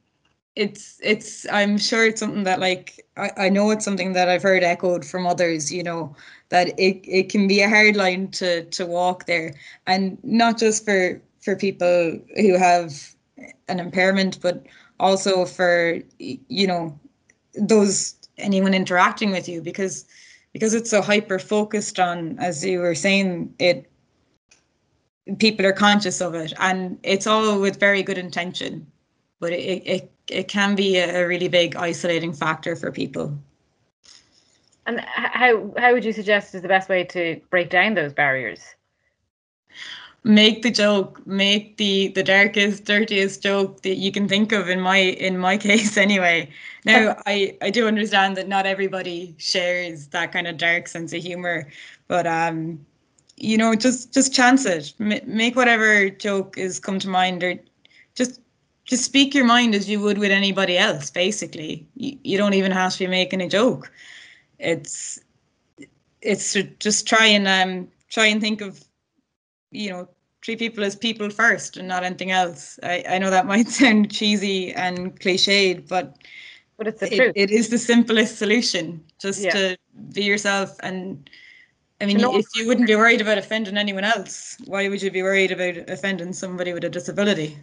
it's 0.57 0.99
it's 1.03 1.47
i'm 1.53 1.77
sure 1.77 2.07
it's 2.07 2.21
something 2.21 2.45
that 2.45 2.61
like 2.61 3.07
I, 3.17 3.31
I 3.37 3.49
know 3.51 3.71
it's 3.71 3.85
something 3.85 4.15
that 4.15 4.29
i've 4.29 4.43
heard 4.43 4.65
echoed 4.65 5.05
from 5.05 5.27
others 5.27 5.73
you 5.73 5.83
know 5.83 6.17
that 6.49 6.69
it, 6.79 7.01
it 7.05 7.29
can 7.29 7.47
be 7.47 7.61
a 7.61 7.69
hard 7.69 7.97
line 7.97 8.29
to 8.33 8.65
to 8.65 8.87
walk 8.87 9.27
there 9.27 9.55
and 9.87 10.19
not 10.23 10.59
just 10.59 10.85
for 10.85 11.21
for 11.41 11.57
people 11.57 12.19
who 12.37 12.57
have 12.59 13.15
an 13.69 13.79
impairment 13.79 14.41
but 14.41 14.65
also 14.99 15.45
for 15.45 15.99
you 16.19 16.67
know 16.67 16.99
those 17.55 18.15
anyone 18.39 18.75
interacting 18.75 19.31
with 19.31 19.49
you 19.49 19.61
because 19.61 20.07
because 20.57 20.73
it's 20.73 20.91
so 20.91 21.03
hyper 21.03 21.39
focused 21.39 22.01
on 22.01 22.39
as 22.39 22.65
you 22.65 22.81
were 22.81 22.95
saying 22.95 23.55
it 23.59 23.91
people 25.39 25.67
are 25.67 25.73
conscious 25.73 26.23
of 26.23 26.35
it 26.35 26.55
and 26.59 26.99
it's 27.03 27.27
all 27.27 27.61
with 27.61 27.79
very 27.79 28.03
good 28.03 28.19
intention 28.19 28.87
but 29.39 29.53
it 29.53 29.83
it, 29.87 30.11
it 30.31 30.49
can 30.49 30.75
be 30.75 30.97
a 30.97 31.27
really 31.27 31.49
big 31.49 31.77
isolating 31.77 32.33
factor 32.33 32.75
for 32.75 32.91
people 32.91 33.39
And 34.87 35.01
how 35.01 35.75
how 35.77 35.93
would 35.93 36.05
you 36.05 36.13
suggest 36.13 36.55
is 36.55 36.63
the 36.63 36.69
best 36.69 36.89
way 36.89 37.05
to 37.05 37.41
break 37.51 37.71
down 37.71 37.95
those 37.95 38.13
barriers? 38.13 38.61
Make 40.27 40.63
the 40.63 40.73
joke 40.73 41.25
make 41.25 41.77
the 41.77 42.09
the 42.09 42.23
darkest 42.25 42.85
dirtiest 42.85 43.45
joke 43.45 43.83
that 43.83 43.95
you 43.95 44.11
can 44.11 44.27
think 44.29 44.51
of 44.51 44.69
in 44.69 44.81
my 44.81 44.97
in 44.99 45.39
my 45.39 45.57
case 45.69 45.97
anyway. 45.97 46.51
Now 46.85 47.17
i 47.27 47.57
i 47.63 47.71
do 47.71 47.87
understand 47.87 48.37
that 48.37 48.49
not 48.49 48.67
everybody 48.67 49.37
shares 49.39 50.09
that 50.09 50.33
kind 50.33 50.49
of 50.49 50.57
dark 50.59 50.89
sense 50.89 51.13
of 51.13 51.23
humor 51.23 51.69
but 52.09 52.27
um 52.27 52.85
you 53.37 53.57
know 53.57 53.75
just 53.77 54.13
just 54.13 54.35
chance 54.35 54.67
it. 54.67 54.93
M- 54.99 55.21
make 55.27 55.55
whatever 55.55 56.11
joke 56.11 56.59
is 56.59 56.81
come 56.81 56.99
to 56.99 57.09
mind 57.09 57.45
or 57.45 57.55
just 58.17 58.41
just 58.85 59.05
speak 59.05 59.33
your 59.33 59.45
mind 59.45 59.77
as 59.77 59.89
you 59.89 60.01
would 60.01 60.19
with 60.19 60.33
anybody 60.33 60.77
else 60.77 61.09
basically. 61.09 61.87
You, 61.95 62.19
you 62.25 62.37
don't 62.37 62.55
even 62.55 62.73
have 62.73 62.93
to 62.95 62.99
be 62.99 63.07
making 63.07 63.43
a 63.43 63.49
joke. 63.49 63.93
It's 64.59 65.21
it's 66.21 66.53
to 66.55 66.65
just 66.81 67.07
try 67.07 67.27
and 67.27 67.47
um 67.47 67.89
try 68.11 68.27
and 68.27 68.41
think 68.41 68.61
of 68.61 68.83
you 69.71 69.91
know 69.91 70.09
treat 70.47 70.61
people 70.61 70.85
as 70.85 70.95
people 70.95 71.29
first 71.29 71.77
and 71.77 71.89
not 71.89 72.05
anything 72.05 72.31
else 72.31 72.79
i 72.85 73.05
i 73.09 73.19
know 73.19 73.31
that 73.31 73.47
might 73.53 73.69
sound 73.69 74.13
cheesy 74.13 74.73
and 74.75 75.19
cliched 75.21 75.89
but 75.89 76.17
But 76.77 76.87
it's 76.87 77.01
the 77.01 77.13
it, 77.13 77.17
truth. 77.17 77.33
it 77.37 77.51
is 77.51 77.69
the 77.69 77.79
simplest 77.79 78.39
solution 78.39 79.03
just 79.19 79.43
Yeah. 79.43 79.53
to 79.55 79.77
be 80.13 80.23
yourself 80.23 80.77
and 80.85 81.29
i 82.01 82.07
mean 82.07 82.21
if 82.21 82.47
you 82.55 82.69
wouldn't 82.69 82.87
be 82.87 82.95
worried 82.95 83.21
about 83.21 83.39
offending 83.39 83.77
anyone 83.77 84.05
else 84.05 84.57
why 84.67 84.89
would 84.89 85.03
you 85.03 85.11
be 85.11 85.25
worried 85.25 85.51
about 85.51 85.91
offending 85.91 86.33
somebody 86.33 86.73
with 86.73 86.85
a 86.85 86.89
disability 86.91 87.59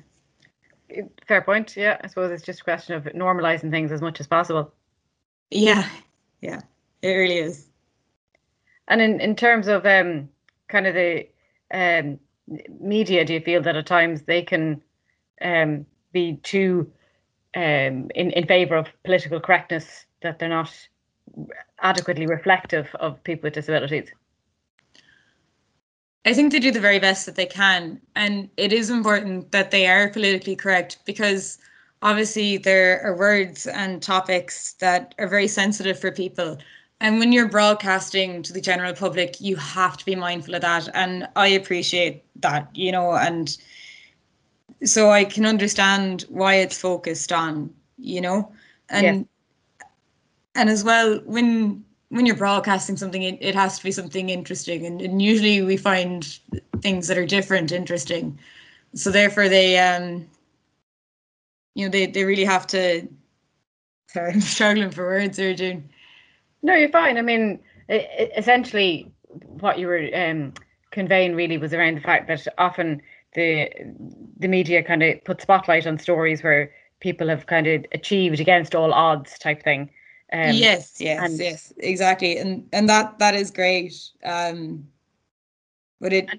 Fair 1.27 1.41
point. 1.41 1.75
Yeah, 1.75 1.97
I 2.03 2.07
suppose 2.07 2.29
it's 2.29 2.43
just 2.43 2.59
a 2.61 2.63
question 2.63 2.93
of 2.95 3.05
normalizing 3.05 3.71
things 3.71 3.91
as 3.91 4.01
much 4.01 4.19
as 4.19 4.27
possible. 4.27 4.73
yeah 5.49 5.87
yeah 6.41 6.61
it 7.01 7.15
really 7.21 7.37
is 7.37 7.69
And 8.89 9.01
in, 9.01 9.21
in 9.21 9.35
terms 9.35 9.67
of 9.67 9.85
um, 9.85 10.29
kind 10.67 10.85
of 10.85 10.93
the 10.93 11.27
um, 11.71 12.19
media, 12.79 13.25
do 13.25 13.33
you 13.33 13.41
feel 13.41 13.61
that 13.61 13.75
at 13.75 13.85
times 13.85 14.23
they 14.23 14.41
can 14.41 14.81
um, 15.41 15.85
be 16.11 16.37
too 16.43 16.91
um, 17.55 18.09
in, 18.15 18.31
in 18.31 18.47
favor 18.47 18.75
of 18.75 18.87
political 19.03 19.39
correctness, 19.39 20.05
that 20.21 20.39
they're 20.39 20.49
not 20.49 20.71
adequately 21.81 22.25
reflective 22.25 22.93
of 22.99 23.23
people 23.23 23.47
with 23.47 23.53
disabilities? 23.53 24.11
I 26.25 26.33
think 26.33 26.51
they 26.51 26.59
do 26.59 26.71
the 26.71 26.79
very 26.79 26.99
best 26.99 27.25
that 27.25 27.35
they 27.35 27.45
can. 27.45 27.99
And 28.15 28.49
it 28.55 28.71
is 28.71 28.89
important 28.89 29.51
that 29.51 29.71
they 29.71 29.87
are 29.87 30.09
politically 30.09 30.55
correct 30.55 30.99
because 31.05 31.57
obviously 32.01 32.57
there 32.57 33.01
are 33.03 33.17
words 33.17 33.67
and 33.67 34.01
topics 34.01 34.73
that 34.73 35.13
are 35.17 35.27
very 35.27 35.47
sensitive 35.47 35.99
for 35.99 36.11
people. 36.11 36.57
And 37.03 37.19
when 37.19 37.33
you're 37.33 37.49
broadcasting 37.49 38.41
to 38.43 38.53
the 38.53 38.61
general 38.61 38.93
public, 38.93 39.41
you 39.41 39.57
have 39.57 39.97
to 39.97 40.05
be 40.05 40.15
mindful 40.15 40.55
of 40.55 40.61
that. 40.61 40.87
And 40.95 41.27
I 41.35 41.49
appreciate 41.49 42.23
that, 42.41 42.69
you 42.73 42.93
know, 42.93 43.13
and 43.15 43.55
so 44.85 45.11
I 45.11 45.25
can 45.25 45.45
understand 45.45 46.23
why 46.29 46.55
it's 46.55 46.77
focused 46.79 47.33
on, 47.33 47.73
you 47.97 48.21
know, 48.21 48.53
and 48.89 49.25
Yes. 49.25 49.25
and 50.55 50.69
as 50.69 50.83
well 50.83 51.19
when 51.25 51.83
when 52.09 52.25
you're 52.25 52.35
broadcasting 52.35 52.95
something 52.95 53.23
it, 53.23 53.37
it 53.41 53.55
has 53.55 53.77
to 53.77 53.83
be 53.83 53.91
something 53.91 54.29
interesting 54.29 54.85
and, 54.85 55.01
and 55.01 55.21
usually 55.21 55.61
we 55.61 55.77
find 55.77 56.39
things 56.81 57.07
that 57.07 57.17
are 57.17 57.25
different 57.25 57.71
interesting 57.71 58.37
so 58.93 59.09
therefore 59.09 59.49
they 59.49 59.79
um 59.79 60.27
you 61.75 61.85
know 61.85 61.91
they, 61.91 62.05
they 62.05 62.23
really 62.23 62.45
have 62.45 62.67
to 62.67 63.07
sorry 64.07 64.33
i'm 64.33 64.41
struggling 64.41 64.91
for 64.91 65.05
words 65.05 65.37
here 65.37 65.55
june 65.55 65.89
No, 66.63 66.73
you're 66.73 66.89
fine. 66.89 67.17
I 67.17 67.21
mean, 67.21 67.59
essentially, 67.89 69.11
what 69.59 69.77
you 69.77 69.87
were 69.87 70.09
um, 70.15 70.53
conveying 70.91 71.35
really 71.35 71.57
was 71.57 71.73
around 71.73 71.95
the 71.97 72.01
fact 72.01 72.27
that 72.29 72.47
often 72.57 73.01
the 73.35 73.69
the 74.39 74.47
media 74.47 74.81
kind 74.83 75.03
of 75.03 75.23
put 75.25 75.41
spotlight 75.41 75.85
on 75.85 75.99
stories 75.99 76.43
where 76.43 76.71
people 76.99 77.27
have 77.27 77.45
kind 77.47 77.67
of 77.67 77.85
achieved 77.91 78.39
against 78.39 78.75
all 78.75 78.93
odds 78.93 79.37
type 79.37 79.61
thing. 79.63 79.89
Um, 80.31 80.55
yes 80.57 80.99
yes 80.99 81.19
and- 81.19 81.39
yes 81.39 81.73
exactly 81.77 82.37
and 82.37 82.67
and 82.73 82.89
that 82.89 83.19
that 83.19 83.35
is 83.35 83.51
great 83.51 83.93
um 84.23 84.87
but 85.99 86.13
it 86.13 86.29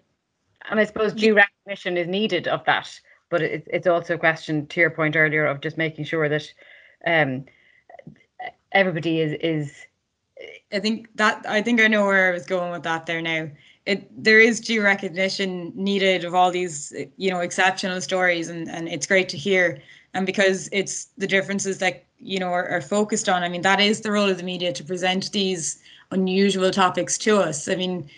and 0.70 0.80
I 0.80 0.84
suppose 0.84 1.12
due 1.12 1.34
recognition 1.34 1.96
is 1.96 2.08
needed 2.08 2.48
of 2.48 2.64
that, 2.64 2.88
but 3.30 3.42
it, 3.42 3.68
it's 3.70 3.86
also 3.86 4.14
a 4.14 4.18
question 4.18 4.66
to 4.68 4.80
your 4.80 4.90
point 4.90 5.16
earlier 5.16 5.46
of 5.46 5.60
just 5.60 5.76
making 5.76 6.04
sure 6.06 6.28
that 6.28 6.52
um, 7.06 7.44
everybody 8.72 9.20
is 9.20 9.32
is 9.40 9.86
I 10.72 10.80
think 10.80 11.08
that 11.16 11.44
I 11.48 11.62
think 11.62 11.80
I 11.80 11.88
know 11.88 12.04
where 12.06 12.30
I 12.30 12.34
was 12.34 12.46
going 12.46 12.72
with 12.72 12.82
that 12.82 13.06
there 13.06 13.22
now. 13.22 13.48
It 13.86 14.08
there 14.22 14.40
is 14.40 14.60
due 14.60 14.82
recognition 14.82 15.72
needed 15.74 16.24
of 16.24 16.34
all 16.34 16.50
these 16.50 16.92
you 17.16 17.30
know 17.30 17.40
exceptional 17.40 18.00
stories 18.00 18.48
and 18.48 18.68
and 18.68 18.88
it's 18.88 19.06
great 19.06 19.28
to 19.30 19.36
hear 19.36 19.80
and 20.14 20.26
because 20.26 20.68
it's 20.72 21.06
the 21.18 21.26
differences 21.26 21.78
that 21.78 22.04
you 22.18 22.38
know 22.38 22.48
are, 22.48 22.68
are 22.68 22.80
focused 22.80 23.28
on. 23.28 23.42
I 23.42 23.48
mean 23.48 23.62
that 23.62 23.80
is 23.80 24.00
the 24.00 24.10
role 24.10 24.28
of 24.28 24.38
the 24.38 24.42
media 24.42 24.72
to 24.72 24.84
present 24.84 25.30
these 25.32 25.80
unusual 26.10 26.70
topics 26.70 27.18
to 27.18 27.38
us. 27.38 27.68
I 27.68 27.76
mean 27.76 28.08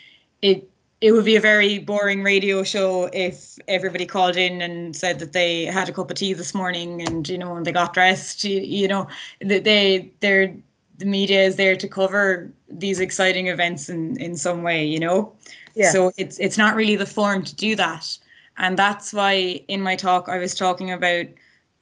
it 0.42 0.70
it 1.02 1.12
would 1.12 1.26
be 1.26 1.37
a 1.37 1.40
very 1.40 1.78
boring 1.78 2.23
radio 2.23 2.62
show 2.62 3.11
if 3.12 3.58
everybody 3.68 4.06
called 4.06 4.37
in 4.37 4.62
and 4.62 4.96
said 4.96 5.18
that 5.18 5.35
they 5.35 5.66
had 5.66 5.88
a 5.88 5.92
cup 5.92 6.11
of 6.11 6.16
tea 6.16 6.32
this 6.32 6.54
morning 6.54 7.02
and 7.02 7.28
you 7.28 7.37
know 7.37 7.56
and 7.56 7.66
they 7.66 7.73
got 7.73 7.92
dressed 7.92 8.44
you, 8.44 8.61
you 8.61 8.88
know 8.88 9.06
they 9.40 10.11
they're 10.20 10.56
the 10.99 11.05
media 11.05 11.43
is 11.43 11.57
there 11.57 11.76
to 11.76 11.88
cover 11.88 12.50
these 12.69 13.00
exciting 13.00 13.49
events 13.49 13.88
in 13.88 14.17
in 14.21 14.37
some 14.37 14.62
way 14.62 14.85
you 14.85 14.99
know? 14.99 15.33
Yeah. 15.75 15.91
so 15.91 16.12
it's 16.17 16.38
it's 16.38 16.59
not 16.59 16.75
really 16.75 16.97
the 16.97 17.07
form 17.07 17.45
to 17.45 17.55
do 17.55 17.76
that. 17.76 18.17
And 18.59 18.79
that's 18.79 19.12
why 19.12 19.61
in 19.69 19.83
my 19.83 19.97
talk 19.97 20.29
i 20.29 20.38
was 20.38 20.55
talking 20.55 20.91
about 20.91 21.26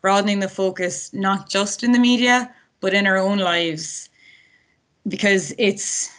broadening 0.01 0.41
the 0.41 0.49
focus 0.49 1.13
not 1.13 1.49
just 1.49 1.85
in 1.85 1.93
the 1.93 1.99
media 1.99 2.53
but 2.81 2.93
in 2.93 3.07
our 3.07 3.17
own 3.17 3.39
lives. 3.39 4.11
Because 5.07 5.55
it's 5.59 6.11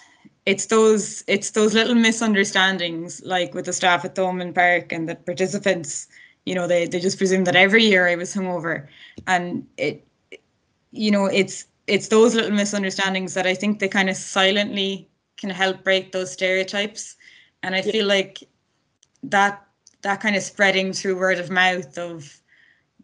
it's 0.46 0.68
those 0.68 1.24
it's 1.28 1.52
those 1.52 1.74
little 1.74 1.96
misunderstandings 1.96 3.22
like 3.26 3.54
with 3.54 3.66
the 3.66 3.74
staff 3.74 4.06
at 4.06 4.16
Thomond 4.16 4.54
Park 4.56 4.92
and 4.92 5.10
the 5.10 5.16
participants 5.16 6.08
you 6.46 6.54
know 6.54 6.68
they, 6.68 6.86
they 6.86 7.00
just 7.00 7.18
presume 7.18 7.44
that 7.46 7.56
every 7.56 7.84
year 7.84 8.08
I 8.08 8.16
was 8.16 8.34
hungover. 8.34 8.88
And 9.28 9.68
it 9.78 10.08
you 10.92 11.12
know 11.12 11.26
it's 11.26 11.66
it's 11.88 12.08
those 12.08 12.36
little 12.36 12.52
misunderstandings 12.52 13.34
that 13.34 13.46
I 13.46 13.54
think 13.54 13.80
they 13.80 13.88
kind 13.88 14.10
of 14.10 14.16
silently 14.16 15.10
can 15.38 15.50
help 15.50 15.84
break 15.84 16.12
those 16.12 16.32
stereotypes 16.32 17.16
and 17.64 17.76
I 17.76 17.82
feel 17.82 18.06
like 18.06 18.44
that 19.24 19.66
that 20.02 20.22
kind 20.22 20.36
of 20.36 20.44
spreading 20.44 20.94
through 20.94 21.20
word 21.20 21.40
of 21.40 21.50
mouth 21.50 21.98
of 21.98 22.42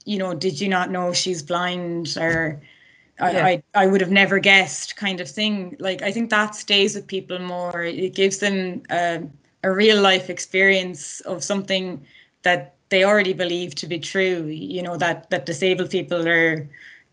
you 0.05 0.17
know, 0.17 0.33
did 0.33 0.59
you 0.59 0.67
not 0.67 0.91
know 0.91 1.13
she's 1.13 1.43
blind 1.43 2.17
or 2.19 2.61
I, 3.19 3.31
Yeah. 3.31 3.45
I, 3.45 3.63
I 3.75 3.87
would 3.87 4.01
have 4.01 4.11
never 4.11 4.39
guessed 4.39 4.95
kind 4.95 5.21
of 5.21 5.29
thing. 5.29 5.75
Like 5.79 6.01
I 6.01 6.11
think 6.11 6.29
that 6.29 6.55
stays 6.55 6.95
with 6.95 7.05
people 7.07 7.37
more. 7.39 7.83
It 7.83 8.15
gives 8.15 8.39
them 8.39 8.81
a, 8.89 9.21
a 9.63 9.71
real 9.71 10.01
life 10.01 10.29
experience 10.29 11.19
of 11.21 11.43
something 11.43 12.03
that 12.43 12.75
they 12.89 13.03
already 13.03 13.33
believe 13.33 13.75
to 13.75 13.87
be 13.87 13.99
true. 13.99 14.45
You 14.45 14.81
know 14.81 14.97
that 14.97 15.29
that 15.29 15.45
disabled 15.45 15.91
people 15.91 16.27
are, 16.27 16.67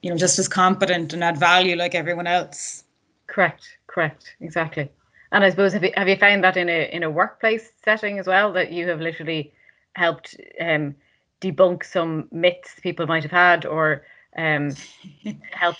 you 0.09 0.15
know, 0.15 0.19
just 0.19 0.39
as 0.39 0.49
competent 0.49 1.13
and 1.13 1.23
add 1.23 1.37
value 1.37 1.77
like 1.77 1.95
everyone 1.95 2.27
else. 2.27 2.83
Correct, 3.27 3.77
correct, 3.89 4.37
exactly. 4.41 4.91
And 5.33 5.45
I 5.45 5.51
suppose 5.51 5.75
have 5.75 5.85
you 5.85 5.93
have 5.97 6.09
you 6.09 6.17
found 6.17 6.43
that 6.45 6.57
in 6.57 6.71
a 6.71 6.89
in 6.91 7.03
a 7.03 7.11
workplace 7.11 7.73
setting 7.85 8.19
as 8.19 8.27
well 8.27 8.51
that 8.55 8.73
you 8.73 8.89
have 8.89 9.03
literally 9.03 9.53
helped 9.97 10.35
um, 10.63 10.95
debunk 11.43 11.85
some 11.85 12.27
myths 12.33 12.81
people 12.81 13.07
might 13.07 13.23
have 13.23 13.33
had 13.33 13.67
or 13.67 14.07
um, 14.39 14.75
help 15.53 15.77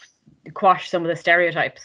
quash 0.53 0.91
some 0.91 1.01
of 1.01 1.09
the 1.09 1.17
stereotypes? 1.17 1.81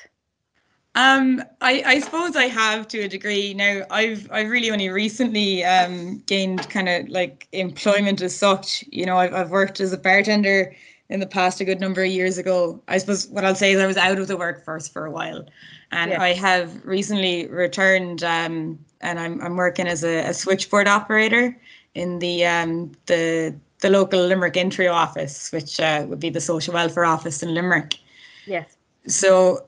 Um, 0.96 1.42
I, 1.62 1.82
I 1.86 2.00
suppose 2.00 2.36
I 2.36 2.48
have 2.48 2.90
to 2.90 3.00
a 3.00 3.08
degree. 3.08 3.54
Now 3.54 3.84
I've 3.90 4.30
I've 4.34 4.50
really 4.50 4.70
only 4.70 4.90
recently 4.90 5.64
um, 5.64 6.18
gained 6.26 6.70
kind 6.70 6.90
of 6.90 7.08
like 7.08 7.48
employment 7.54 8.22
as 8.22 8.36
such. 8.36 8.84
You 8.92 9.06
know, 9.06 9.16
I've 9.16 9.34
I've 9.34 9.50
worked 9.50 9.80
as 9.80 9.94
a 9.94 9.98
bartender 9.98 10.76
in 11.14 11.20
the 11.20 11.28
past 11.28 11.62
a 11.62 11.66
good 11.66 11.80
number 11.80 12.04
of 12.04 12.10
years 12.10 12.40
ago. 12.40 12.82
I 12.88 12.98
suppose 12.98 13.28
what 13.28 13.46
I'll 13.46 13.56
say 13.56 13.74
is 13.74 13.80
I 13.80 13.86
was 13.86 13.98
out 13.98 14.18
of 14.18 14.28
the 14.28 14.36
workforce 14.36 14.88
for 14.88 15.06
a 15.06 15.12
while, 15.12 15.46
and 15.92 16.12
Yeah. 16.12 16.22
I 16.22 16.34
have 16.34 16.84
recently 16.84 17.48
returned. 17.48 18.24
Um, 18.24 18.80
and 19.02 19.20
I'm 19.20 19.40
I'm 19.42 19.56
working 19.56 19.88
as 19.88 20.04
a, 20.04 20.30
a 20.30 20.34
switchboard 20.34 20.88
operator 20.88 21.56
in 21.94 22.20
the 22.20 22.46
um 22.46 22.92
the 23.06 23.56
the 23.82 23.90
local 23.90 24.26
Limerick 24.26 24.56
Intreo 24.56 24.92
office, 24.94 25.52
which 25.52 25.80
uh, 25.80 26.06
would 26.10 26.20
be 26.20 26.30
the 26.30 26.42
social 26.42 26.74
welfare 26.74 27.06
office 27.06 27.44
in 27.44 27.54
Limerick 27.54 28.00
Yes. 28.46 28.76
so 29.08 29.66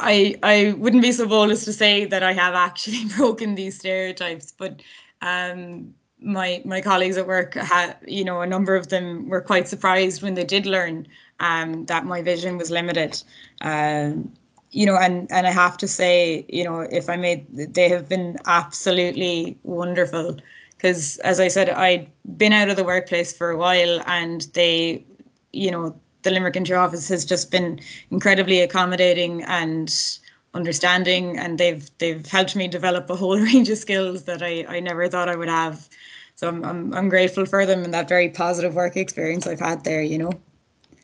I 0.00 0.36
I 0.42 0.74
wouldn't 0.78 1.02
be 1.02 1.12
so 1.12 1.26
bold 1.26 1.50
as 1.50 1.64
to 1.64 1.72
say 1.72 2.04
that 2.06 2.22
I 2.22 2.32
have 2.32 2.54
actually 2.54 3.04
broken 3.16 3.54
these 3.56 3.78
stereotypes, 3.78 4.52
but 4.56 4.80
um, 5.22 5.94
my 6.20 6.62
my 6.64 6.80
colleagues 6.80 7.16
at 7.16 7.26
work 7.26 7.54
had 7.54 7.96
you 8.06 8.24
know 8.24 8.40
a 8.40 8.46
number 8.46 8.74
of 8.74 8.88
them 8.88 9.28
were 9.28 9.40
quite 9.40 9.68
surprised 9.68 10.22
when 10.22 10.34
they 10.34 10.44
did 10.44 10.66
learn 10.66 11.06
um, 11.40 11.84
that 11.86 12.04
my 12.04 12.22
vision 12.22 12.56
was 12.56 12.70
limited. 12.70 13.22
Um, 13.60 14.32
you 14.70 14.86
know, 14.86 14.96
and 14.96 15.30
and 15.30 15.46
I 15.46 15.50
have 15.50 15.76
to 15.78 15.88
say, 15.88 16.44
you 16.48 16.64
know, 16.64 16.80
if 16.80 17.08
I 17.08 17.16
made, 17.16 17.46
they 17.74 17.88
have 17.88 18.08
been 18.08 18.36
absolutely 18.46 19.58
wonderful. 19.62 20.36
Because 20.76 21.16
as 21.18 21.40
I 21.40 21.48
said, 21.48 21.70
I'd 21.70 22.10
been 22.36 22.52
out 22.52 22.68
of 22.68 22.76
the 22.76 22.84
workplace 22.84 23.32
for 23.32 23.50
a 23.50 23.56
while, 23.56 24.02
and 24.06 24.42
they, 24.52 25.04
you 25.52 25.70
know, 25.70 25.98
the 26.22 26.30
Limerick 26.30 26.54
Intreo 26.54 26.78
office 26.78 27.08
has 27.08 27.24
just 27.24 27.50
been 27.50 27.80
incredibly 28.10 28.60
accommodating 28.60 29.42
and 29.44 30.18
understanding, 30.56 31.38
and 31.38 31.58
they've 31.58 31.88
they've 31.98 32.26
helped 32.26 32.56
me 32.56 32.66
develop 32.66 33.08
a 33.10 33.16
whole 33.16 33.38
range 33.50 33.68
of 33.68 33.78
skills 33.78 34.24
that 34.24 34.42
I, 34.42 34.64
I 34.68 34.80
never 34.80 35.08
thought 35.08 35.28
I 35.28 35.36
would 35.36 35.48
have. 35.48 35.88
So 36.34 36.48
I'm, 36.48 36.64
I'm 36.64 36.94
I'm 36.94 37.08
grateful 37.08 37.46
for 37.46 37.64
them 37.66 37.84
and 37.84 37.94
that 37.94 38.08
very 38.08 38.30
positive 38.30 38.74
work 38.74 38.96
experience 38.96 39.46
I've 39.46 39.60
had 39.60 39.84
there. 39.84 40.02
You 40.02 40.18
know. 40.18 40.32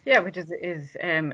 Yeah, 0.04 0.18
which 0.18 0.36
is 0.36 0.50
is 0.60 0.96
um, 1.02 1.32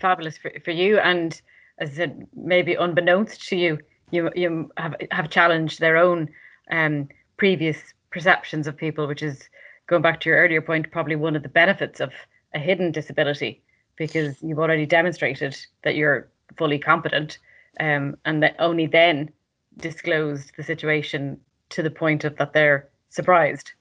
fabulous 0.00 0.36
for, 0.36 0.50
for 0.64 0.72
you, 0.72 0.98
and 0.98 1.40
as 1.78 1.90
I 1.90 1.94
said, 1.94 2.26
maybe 2.34 2.74
unbeknownst 2.74 3.48
to 3.48 3.56
you, 3.56 3.78
you 4.10 4.30
you 4.34 4.70
have 4.76 4.96
have 5.10 5.30
challenged 5.30 5.78
their 5.78 5.96
own 5.96 6.28
um, 6.70 7.08
previous 7.36 7.78
perceptions 8.10 8.66
of 8.66 8.76
people, 8.76 9.06
which 9.06 9.22
is 9.22 9.48
going 9.86 10.02
back 10.02 10.20
to 10.20 10.28
your 10.28 10.38
earlier 10.38 10.60
point, 10.60 10.90
probably 10.90 11.16
one 11.16 11.36
of 11.36 11.42
the 11.42 11.48
benefits 11.48 12.00
of 12.00 12.12
a 12.54 12.58
hidden 12.58 12.90
disability, 12.92 13.62
because 13.96 14.42
you've 14.42 14.58
already 14.58 14.86
demonstrated 14.86 15.56
that 15.84 15.94
you're 15.94 16.28
fully 16.56 16.78
competent, 16.78 17.38
um, 17.78 18.16
and 18.24 18.42
that 18.42 18.56
only 18.58 18.86
then 18.86 19.30
disclosed 19.78 20.52
the 20.56 20.62
situation 20.62 21.40
to 21.70 21.82
the 21.82 21.90
point 21.90 22.24
of 22.24 22.36
that 22.36 22.52
they're 22.52 22.88
surprised. 23.10 23.72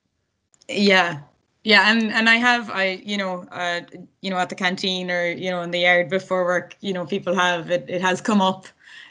Yeah. 0.67 1.21
Yeah, 1.63 1.91
and 1.91 2.03
and 2.13 2.29
I 2.29 2.35
have 2.37 2.69
I 2.69 3.01
you 3.03 3.17
know 3.17 3.43
uh 3.51 3.81
you 4.21 4.29
know 4.29 4.37
at 4.37 4.47
the 4.49 4.55
canteen 4.55 5.11
or 5.11 5.25
you 5.29 5.51
know 5.51 5.61
in 5.61 5.71
the 5.71 5.79
yard 5.79 6.09
before 6.09 6.45
work 6.45 6.75
you 6.79 6.93
know 6.93 7.05
people 7.05 7.35
have 7.35 7.69
it 7.69 7.85
it 7.89 8.01
has 8.01 8.21
come 8.21 8.41
up 8.41 8.65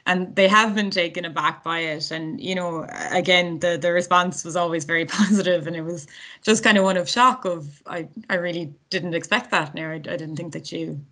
and 0.06 0.34
they 0.34 0.48
have 0.48 0.74
been 0.74 0.90
taken 0.90 1.26
aback 1.26 1.62
by 1.62 1.80
it 1.80 2.10
and 2.10 2.40
you 2.40 2.54
know 2.54 2.86
again 3.12 3.58
the 3.58 3.76
the 3.76 3.92
response 3.92 4.44
was 4.46 4.56
always 4.56 4.84
very 4.86 5.04
positive 5.18 5.66
and 5.66 5.76
it 5.76 5.82
was 5.82 6.06
just 6.42 6.64
kind 6.64 6.78
of 6.78 6.84
one 6.84 6.96
of 6.96 7.06
shock 7.08 7.44
of 7.44 7.82
I 7.86 8.08
I 8.30 8.36
really 8.36 8.74
didn't 8.88 9.14
expect 9.14 9.50
that 9.50 9.74
now 9.74 9.90
I, 9.90 9.94
I 9.96 9.98
didn't 9.98 10.36
think 10.36 10.54
that 10.54 10.72
you 10.72 11.04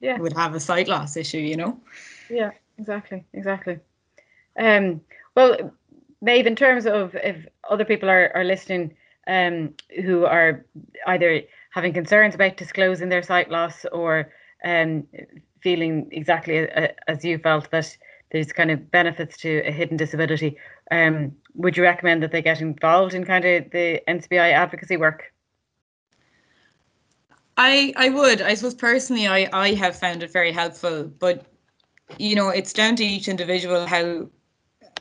Yeah. 0.00 0.18
would 0.18 0.34
have 0.34 0.54
a 0.54 0.60
sight 0.60 0.88
loss 0.88 1.16
issue 1.16 1.38
you 1.38 1.56
know 1.56 1.80
Yeah, 2.28 2.52
exactly, 2.78 3.24
exactly. 3.32 3.78
Um, 4.58 5.00
well, 5.34 5.72
Maeve, 6.20 6.46
in 6.46 6.56
terms 6.56 6.86
of 6.86 7.14
if 7.14 7.46
other 7.68 7.84
people 7.84 8.08
are, 8.08 8.30
are 8.34 8.44
listening 8.44 8.94
um, 9.26 9.74
who 10.04 10.24
are 10.24 10.64
either 11.06 11.42
having 11.70 11.92
concerns 11.92 12.34
about 12.34 12.56
disclosing 12.56 13.08
their 13.08 13.22
sight 13.22 13.50
loss 13.50 13.84
or 13.92 14.32
um, 14.64 15.06
feeling 15.60 16.08
exactly 16.12 16.58
a, 16.58 16.92
as 17.08 17.24
you 17.24 17.38
felt 17.38 17.70
that 17.70 17.96
there's 18.30 18.52
kind 18.52 18.70
of 18.70 18.90
benefits 18.90 19.36
to 19.38 19.62
a 19.66 19.70
hidden 19.70 19.96
disability, 19.96 20.56
um, 20.90 21.32
would 21.54 21.76
you 21.76 21.82
recommend 21.82 22.22
that 22.22 22.32
they 22.32 22.42
get 22.42 22.60
involved 22.60 23.14
in 23.14 23.24
kind 23.24 23.44
of 23.44 23.70
the 23.70 24.00
NCBI 24.08 24.52
advocacy 24.52 24.96
work? 24.96 25.32
I 27.56 27.92
I 27.96 28.08
would. 28.08 28.40
I 28.40 28.54
suppose 28.54 28.74
personally, 28.74 29.26
I 29.26 29.48
I 29.52 29.74
have 29.74 29.96
found 29.96 30.22
it 30.22 30.32
very 30.32 30.52
helpful, 30.52 31.04
but 31.04 31.46
you 32.18 32.34
know, 32.34 32.48
it's 32.48 32.72
down 32.72 32.96
to 32.96 33.04
each 33.04 33.28
individual 33.28 33.86
how 33.86 34.28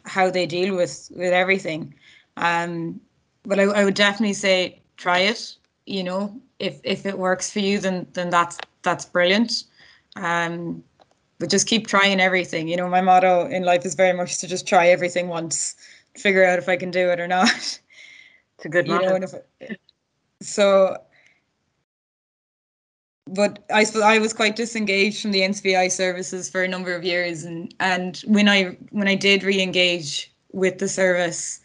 how 0.06 0.30
they 0.30 0.46
deal 0.46 0.76
with 0.76 1.12
with 1.16 1.34
everything. 1.34 1.94
Um, 2.38 3.00
but 3.44 3.60
I, 3.60 3.64
I 3.64 3.86
would 3.86 3.94
definitely 3.94 4.34
say 4.34 4.82
try 4.98 5.20
it. 5.20 5.56
You 5.86 6.04
know, 6.04 6.42
if 6.60 6.80
if 6.84 7.06
it 7.06 7.18
works 7.18 7.52
for 7.52 7.60
you, 7.60 7.80
then 7.80 8.08
then 8.14 8.30
that's 8.30 8.58
that's 8.84 9.06
brilliant. 9.06 9.64
Um, 10.16 10.84
but 11.40 11.50
just 11.50 11.68
keep 11.68 11.88
trying 11.88 12.20
everything. 12.20 12.68
You 12.68 12.78
know, 12.78 12.88
my 12.88 13.02
motto 13.02 13.48
in 13.48 13.64
life 13.64 13.86
is 13.86 13.96
very 13.96 14.14
much 14.14 14.38
to 14.40 14.48
just 14.48 14.68
try 14.68 14.88
everything 14.90 15.28
once, 15.28 15.76
figure 16.16 16.46
out 16.46 16.60
if 16.60 16.70
I 16.70 16.78
can 16.78 16.92
do 16.92 17.10
it 17.10 17.20
or 17.20 17.28
not. 17.28 17.50
It's 17.50 18.66
a 18.66 18.70
good 18.70 18.88
you 18.88 19.00
know, 19.00 19.18
motto. 19.18 19.44
if, 19.60 19.78
so 20.42 20.98
but 23.28 23.60
I 23.72 23.86
I 24.04 24.20
was 24.20 24.34
quite 24.34 24.56
disengaged 24.56 25.22
from 25.22 25.32
the 25.32 25.42
NCBI 25.42 25.92
services 25.92 26.50
for 26.50 26.64
a 26.64 26.68
number 26.68 26.96
of 26.96 27.04
years, 27.04 27.44
and 27.44 27.74
and 27.80 28.18
when 28.26 28.48
I 28.50 28.78
when 28.92 29.08
I 29.08 29.16
did 29.16 29.44
re-engage 29.44 30.34
with 30.52 30.80
the 30.80 30.88
service, 30.90 31.60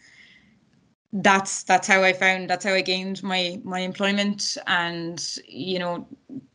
that's 1.13 1.63
that's 1.63 1.87
how 1.87 2.03
I 2.03 2.13
found 2.13 2.49
that's 2.49 2.65
how 2.65 2.73
I 2.73 2.81
gained 2.81 3.23
my 3.23 3.59
my 3.63 3.79
employment, 3.79 4.57
and 4.67 5.23
you 5.47 5.79
know, 5.79 6.07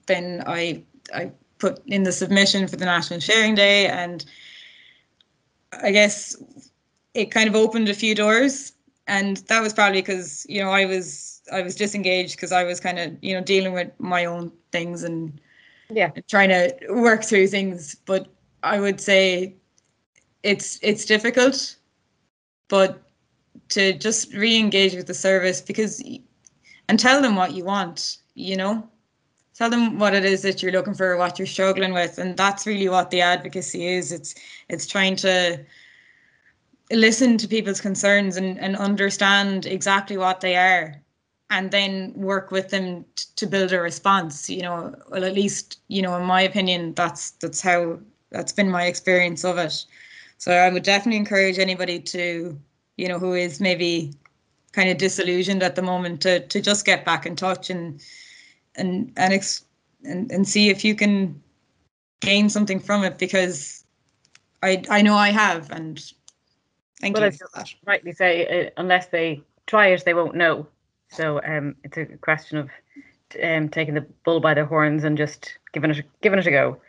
then 0.06 0.42
I 0.46 0.82
I 1.14 1.32
put 1.58 1.80
in 1.86 2.02
the 2.04 2.12
submission 2.12 2.68
for 2.68 2.76
the 2.76 2.84
National 2.84 3.20
Sharing 3.20 3.54
Day, 3.54 3.86
and 3.86 4.24
I 5.82 5.90
guess 5.90 6.36
it 7.14 7.30
kind 7.30 7.48
of 7.48 7.54
opened 7.56 7.88
a 7.88 7.94
few 7.94 8.14
doors, 8.14 8.72
and 9.06 9.38
that 9.48 9.62
was 9.62 9.72
probably 9.72 10.00
because 10.02 10.46
you 10.48 10.62
know 10.62 10.70
I 10.70 10.84
was 10.84 11.31
I 11.50 11.62
was 11.62 11.74
disengaged 11.74 12.36
because 12.36 12.52
I 12.52 12.64
was 12.64 12.78
kind 12.78 12.98
of 12.98 13.16
you 13.22 13.34
know 13.34 13.42
dealing 13.42 13.72
with 13.72 13.90
my 13.98 14.24
own 14.26 14.52
things 14.70 15.02
and 15.02 15.40
Yeah. 15.90 16.10
trying 16.28 16.50
to 16.50 16.72
work 16.90 17.24
through 17.24 17.48
things. 17.48 17.96
But 18.06 18.28
I 18.62 18.78
would 18.78 19.00
say 19.00 19.56
it's 20.42 20.78
it's 20.82 21.04
difficult, 21.04 21.76
but 22.68 23.02
to 23.70 23.92
just 23.94 24.32
re-engage 24.34 24.94
with 24.94 25.06
the 25.06 25.14
service 25.14 25.60
because 25.60 26.02
and 26.88 26.98
tell 26.98 27.22
them 27.22 27.36
what 27.36 27.52
you 27.52 27.64
want. 27.64 28.18
You 28.34 28.56
know, 28.56 28.88
tell 29.54 29.68
them 29.68 29.98
what 29.98 30.14
it 30.14 30.24
is 30.24 30.42
that 30.42 30.62
you're 30.62 30.72
looking 30.72 30.94
for, 30.94 31.16
what 31.16 31.38
you're 31.38 31.46
struggling 31.46 31.92
with, 31.92 32.18
and 32.18 32.36
that's 32.36 32.66
really 32.66 32.88
what 32.88 33.10
the 33.10 33.20
advocacy 33.20 33.86
is. 33.86 34.12
It's 34.12 34.34
it's 34.68 34.86
trying 34.86 35.16
to 35.16 35.64
listen 36.90 37.38
to 37.38 37.48
people's 37.48 37.80
concerns 37.80 38.36
and, 38.36 38.58
and 38.58 38.76
understand 38.76 39.66
exactly 39.66 40.16
what 40.18 40.40
they 40.40 40.56
are 40.56 41.02
and 41.52 41.70
then 41.70 42.12
work 42.16 42.50
with 42.50 42.70
them 42.70 43.04
t- 43.14 43.26
to 43.36 43.46
build 43.46 43.72
a 43.72 43.80
response 43.80 44.48
you 44.48 44.62
know 44.62 44.94
well 45.10 45.24
at 45.24 45.34
least 45.34 45.78
you 45.88 46.02
know 46.02 46.16
in 46.16 46.24
my 46.24 46.40
opinion 46.40 46.94
that's 46.94 47.32
that's 47.32 47.60
how 47.60 47.98
that's 48.30 48.52
been 48.52 48.70
my 48.70 48.84
experience 48.86 49.44
of 49.44 49.58
it 49.58 49.84
so 50.38 50.52
i 50.52 50.70
would 50.70 50.82
definitely 50.82 51.18
encourage 51.18 51.58
anybody 51.58 52.00
to 52.00 52.58
you 52.96 53.06
know 53.06 53.18
who 53.18 53.34
is 53.34 53.60
maybe 53.60 54.12
kind 54.72 54.88
of 54.88 54.96
disillusioned 54.96 55.62
at 55.62 55.76
the 55.76 55.82
moment 55.82 56.22
to 56.22 56.40
to 56.48 56.60
just 56.60 56.86
get 56.86 57.04
back 57.04 57.26
in 57.26 57.36
touch 57.36 57.68
and 57.70 58.02
and 58.76 59.12
and 59.18 59.34
ex- 59.34 59.64
and, 60.04 60.32
and 60.32 60.48
see 60.48 60.70
if 60.70 60.84
you 60.84 60.94
can 60.94 61.40
gain 62.20 62.48
something 62.48 62.80
from 62.80 63.04
it 63.04 63.18
because 63.18 63.84
i 64.62 64.82
i 64.88 65.02
know 65.02 65.14
i 65.14 65.28
have 65.30 65.70
and 65.70 66.14
thank 67.00 67.14
Well, 67.16 67.26
you 67.26 67.32
for 67.32 67.48
that 67.54 67.74
rightly 67.84 68.12
say, 68.12 68.66
uh, 68.66 68.70
unless 68.78 69.06
they 69.08 69.42
try 69.66 69.88
it, 69.88 70.04
they 70.04 70.14
won't 70.14 70.34
know. 70.34 70.66
So 71.12 71.40
um, 71.44 71.76
it's 71.84 71.98
a 71.98 72.06
question 72.06 72.56
of 72.58 72.70
um, 73.42 73.68
taking 73.68 73.94
the 73.94 74.06
bull 74.24 74.40
by 74.40 74.54
the 74.54 74.64
horns 74.64 75.04
and 75.04 75.16
just 75.16 75.58
giving 75.72 75.90
it 75.90 76.04
giving 76.22 76.38
it 76.38 76.46
a 76.46 76.50
go. 76.50 76.80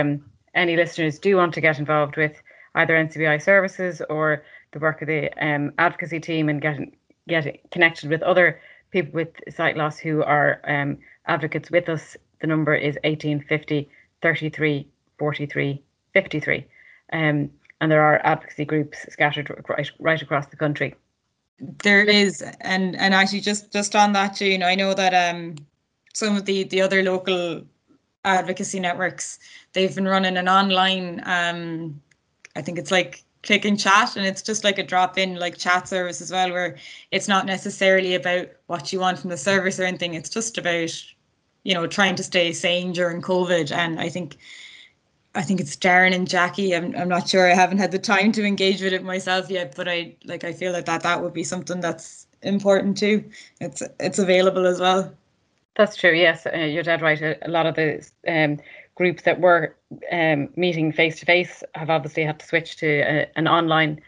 Um, 0.00 0.24
any 0.54 0.76
listeners 0.76 1.18
do 1.18 1.36
want 1.36 1.54
to 1.54 1.60
get 1.60 1.78
involved 1.78 2.16
with 2.16 2.34
either 2.74 2.94
NCBI 2.94 3.40
services 3.40 4.02
or 4.10 4.42
the 4.72 4.80
work 4.80 5.00
of 5.00 5.08
the 5.08 5.30
um, 5.44 5.72
advocacy 5.78 6.18
team 6.18 6.48
and 6.48 6.60
get 6.60 6.78
get 7.28 7.70
connected 7.70 8.10
with 8.10 8.22
other 8.22 8.60
people 8.90 9.12
with 9.12 9.28
sight 9.54 9.76
loss 9.76 9.98
who 9.98 10.22
are 10.24 10.60
um, 10.66 10.98
advocates 11.26 11.70
with 11.70 11.88
us, 11.88 12.16
the 12.40 12.46
number 12.46 12.74
is 12.74 12.96
1850 13.04 13.88
33 14.22 14.88
43 15.18 15.82
53. 16.14 16.66
Um, 17.12 17.50
and 17.80 17.92
there 17.92 18.02
are 18.02 18.20
advocacy 18.24 18.64
groups 18.64 19.06
scattered 19.08 19.64
right, 19.68 19.90
right 20.00 20.20
across 20.20 20.46
the 20.46 20.56
country. 20.56 20.96
There 21.60 22.04
is, 22.04 22.42
and 22.60 22.94
and 22.96 23.14
actually 23.14 23.40
just 23.40 23.72
just 23.72 23.96
on 23.96 24.12
that, 24.12 24.36
June, 24.36 24.62
I 24.62 24.74
know 24.76 24.94
that 24.94 25.12
um 25.14 25.56
some 26.14 26.36
of 26.36 26.44
the 26.44 26.64
the 26.64 26.80
other 26.80 27.02
local 27.02 27.62
advocacy 28.24 28.80
networks 28.80 29.38
they've 29.72 29.94
been 29.94 30.06
running 30.08 30.36
an 30.36 30.48
online 30.48 31.22
um 31.24 32.00
I 32.56 32.62
think 32.62 32.78
it's 32.78 32.90
like 32.90 33.22
click 33.42 33.64
and 33.64 33.78
chat 33.78 34.16
and 34.16 34.26
it's 34.26 34.42
just 34.42 34.64
like 34.64 34.78
a 34.78 34.82
drop 34.82 35.16
in 35.18 35.36
like 35.36 35.56
chat 35.56 35.88
service 35.88 36.20
as 36.20 36.32
well 36.32 36.50
where 36.50 36.76
it's 37.12 37.28
not 37.28 37.46
necessarily 37.46 38.14
about 38.14 38.48
what 38.66 38.92
you 38.92 39.00
want 39.00 39.18
from 39.18 39.30
the 39.30 39.36
service 39.36 39.78
or 39.80 39.84
anything. 39.84 40.14
It's 40.14 40.28
just 40.30 40.58
about 40.58 40.90
you 41.64 41.74
know 41.74 41.86
trying 41.86 42.16
to 42.16 42.22
stay 42.24 42.52
sane 42.52 42.92
during 42.92 43.22
covid. 43.22 43.72
And 43.72 44.00
i 44.00 44.08
think 44.08 44.36
i 45.38 45.42
think 45.42 45.60
it's 45.60 45.76
darren 45.76 46.14
and 46.14 46.28
jackie. 46.28 46.74
I'm, 46.74 46.94
I'm 46.96 47.08
not 47.08 47.28
sure. 47.28 47.50
I 47.50 47.54
haven't 47.54 47.78
had 47.78 47.92
the 47.92 47.98
time 47.98 48.32
to 48.32 48.44
engage 48.44 48.82
with 48.82 48.92
it 48.92 49.02
myself 49.02 49.48
yet 49.50 49.74
but 49.76 49.88
i 49.88 50.14
like 50.24 50.44
i 50.44 50.52
feel 50.52 50.72
like 50.72 50.84
that 50.86 51.02
that 51.02 51.22
would 51.22 51.32
be 51.32 51.44
something 51.44 51.80
that's 51.80 52.26
important 52.42 52.98
too. 52.98 53.24
It's 53.60 53.82
it's 54.00 54.18
available 54.18 54.66
as 54.66 54.80
well. 54.80 55.12
That's 55.76 55.96
true 55.96 56.12
yes. 56.12 56.46
Uh, 56.46 56.58
you're 56.58 56.82
dead 56.82 57.02
right. 57.02 57.20
A, 57.20 57.46
a 57.46 57.50
lot 57.50 57.66
of 57.66 57.74
the 57.74 58.06
um, 58.26 58.58
groups 58.94 59.22
that 59.22 59.40
were 59.40 59.76
um, 60.12 60.48
meeting 60.56 60.92
face 60.92 61.20
to 61.20 61.26
face 61.26 61.62
have 61.74 61.90
obviously 61.90 62.24
had 62.24 62.40
to 62.40 62.46
switch 62.46 62.76
to 62.76 62.86
a, 62.86 63.30
an 63.36 63.46
online 63.46 64.00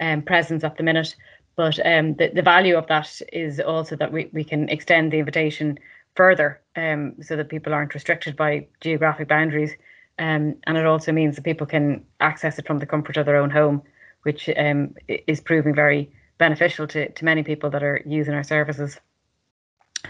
um, 0.00 0.22
presence 0.22 0.64
at 0.64 0.76
the 0.76 0.82
minute. 0.82 1.14
But 1.56 1.84
um, 1.84 2.14
the, 2.14 2.28
the 2.28 2.42
value 2.42 2.76
of 2.76 2.86
that 2.86 3.20
is 3.32 3.60
also 3.60 3.96
that 3.96 4.12
we, 4.12 4.30
we 4.32 4.44
can 4.44 4.68
extend 4.68 5.12
the 5.12 5.18
invitation 5.18 5.78
further 6.14 6.60
um, 6.76 7.14
so 7.20 7.36
that 7.36 7.48
people 7.48 7.74
aren't 7.74 7.94
restricted 7.94 8.36
by 8.36 8.66
geographic 8.80 9.28
boundaries. 9.28 9.72
Um, 10.18 10.56
and 10.66 10.76
it 10.76 10.86
also 10.86 11.12
means 11.12 11.36
that 11.36 11.44
people 11.44 11.66
can 11.66 12.04
access 12.20 12.58
it 12.58 12.66
from 12.66 12.78
the 12.78 12.86
comfort 12.86 13.16
of 13.16 13.26
their 13.26 13.36
own 13.36 13.50
home, 13.50 13.82
which 14.22 14.48
um, 14.56 14.94
is 15.08 15.40
proving 15.40 15.74
very 15.74 16.10
beneficial 16.38 16.86
to, 16.88 17.08
to 17.10 17.24
many 17.24 17.42
people 17.42 17.70
that 17.70 17.82
are 17.82 18.02
using 18.06 18.34
our 18.34 18.44
services. 18.44 18.98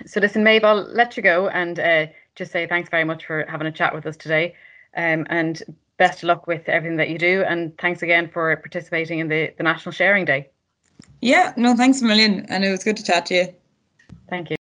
So 0.07 0.21
listen, 0.21 0.45
Maeve, 0.45 0.65
I'll 0.65 0.83
let 0.83 1.17
you 1.17 1.23
go 1.23 1.49
and 1.49 1.79
uh, 1.79 2.07
just 2.35 2.53
say 2.53 2.67
thanks 2.67 2.91
very 2.91 3.05
much 3.05 3.27
for 3.27 3.45
having 3.49 3.67
a 3.67 3.73
chat 3.73 3.95
with 3.95 4.07
us 4.07 4.17
today. 4.17 4.55
Um, 4.97 5.27
and 5.29 5.63
best 5.99 6.23
of 6.23 6.29
luck 6.29 6.47
with 6.47 6.69
everything 6.69 6.97
that 6.97 7.11
you 7.11 7.19
do. 7.19 7.45
And 7.47 7.77
thanks 7.79 8.03
again 8.03 8.31
for 8.31 8.57
participating 8.57 9.19
in 9.19 9.29
the, 9.29 9.53
the 9.57 9.63
National 9.63 9.93
Sharing 9.93 10.25
Day. 10.25 10.49
Yeah, 11.21 11.53
no, 11.57 11.77
thanks 11.77 12.01
a 12.01 12.05
million. 12.05 12.47
And 12.49 12.65
it 12.65 12.71
was 12.71 12.85
good 12.85 12.97
to 12.97 13.05
chat 13.05 13.27
to 13.27 13.35
you. 13.35 13.55
Thank 14.29 14.51
you. 14.51 14.58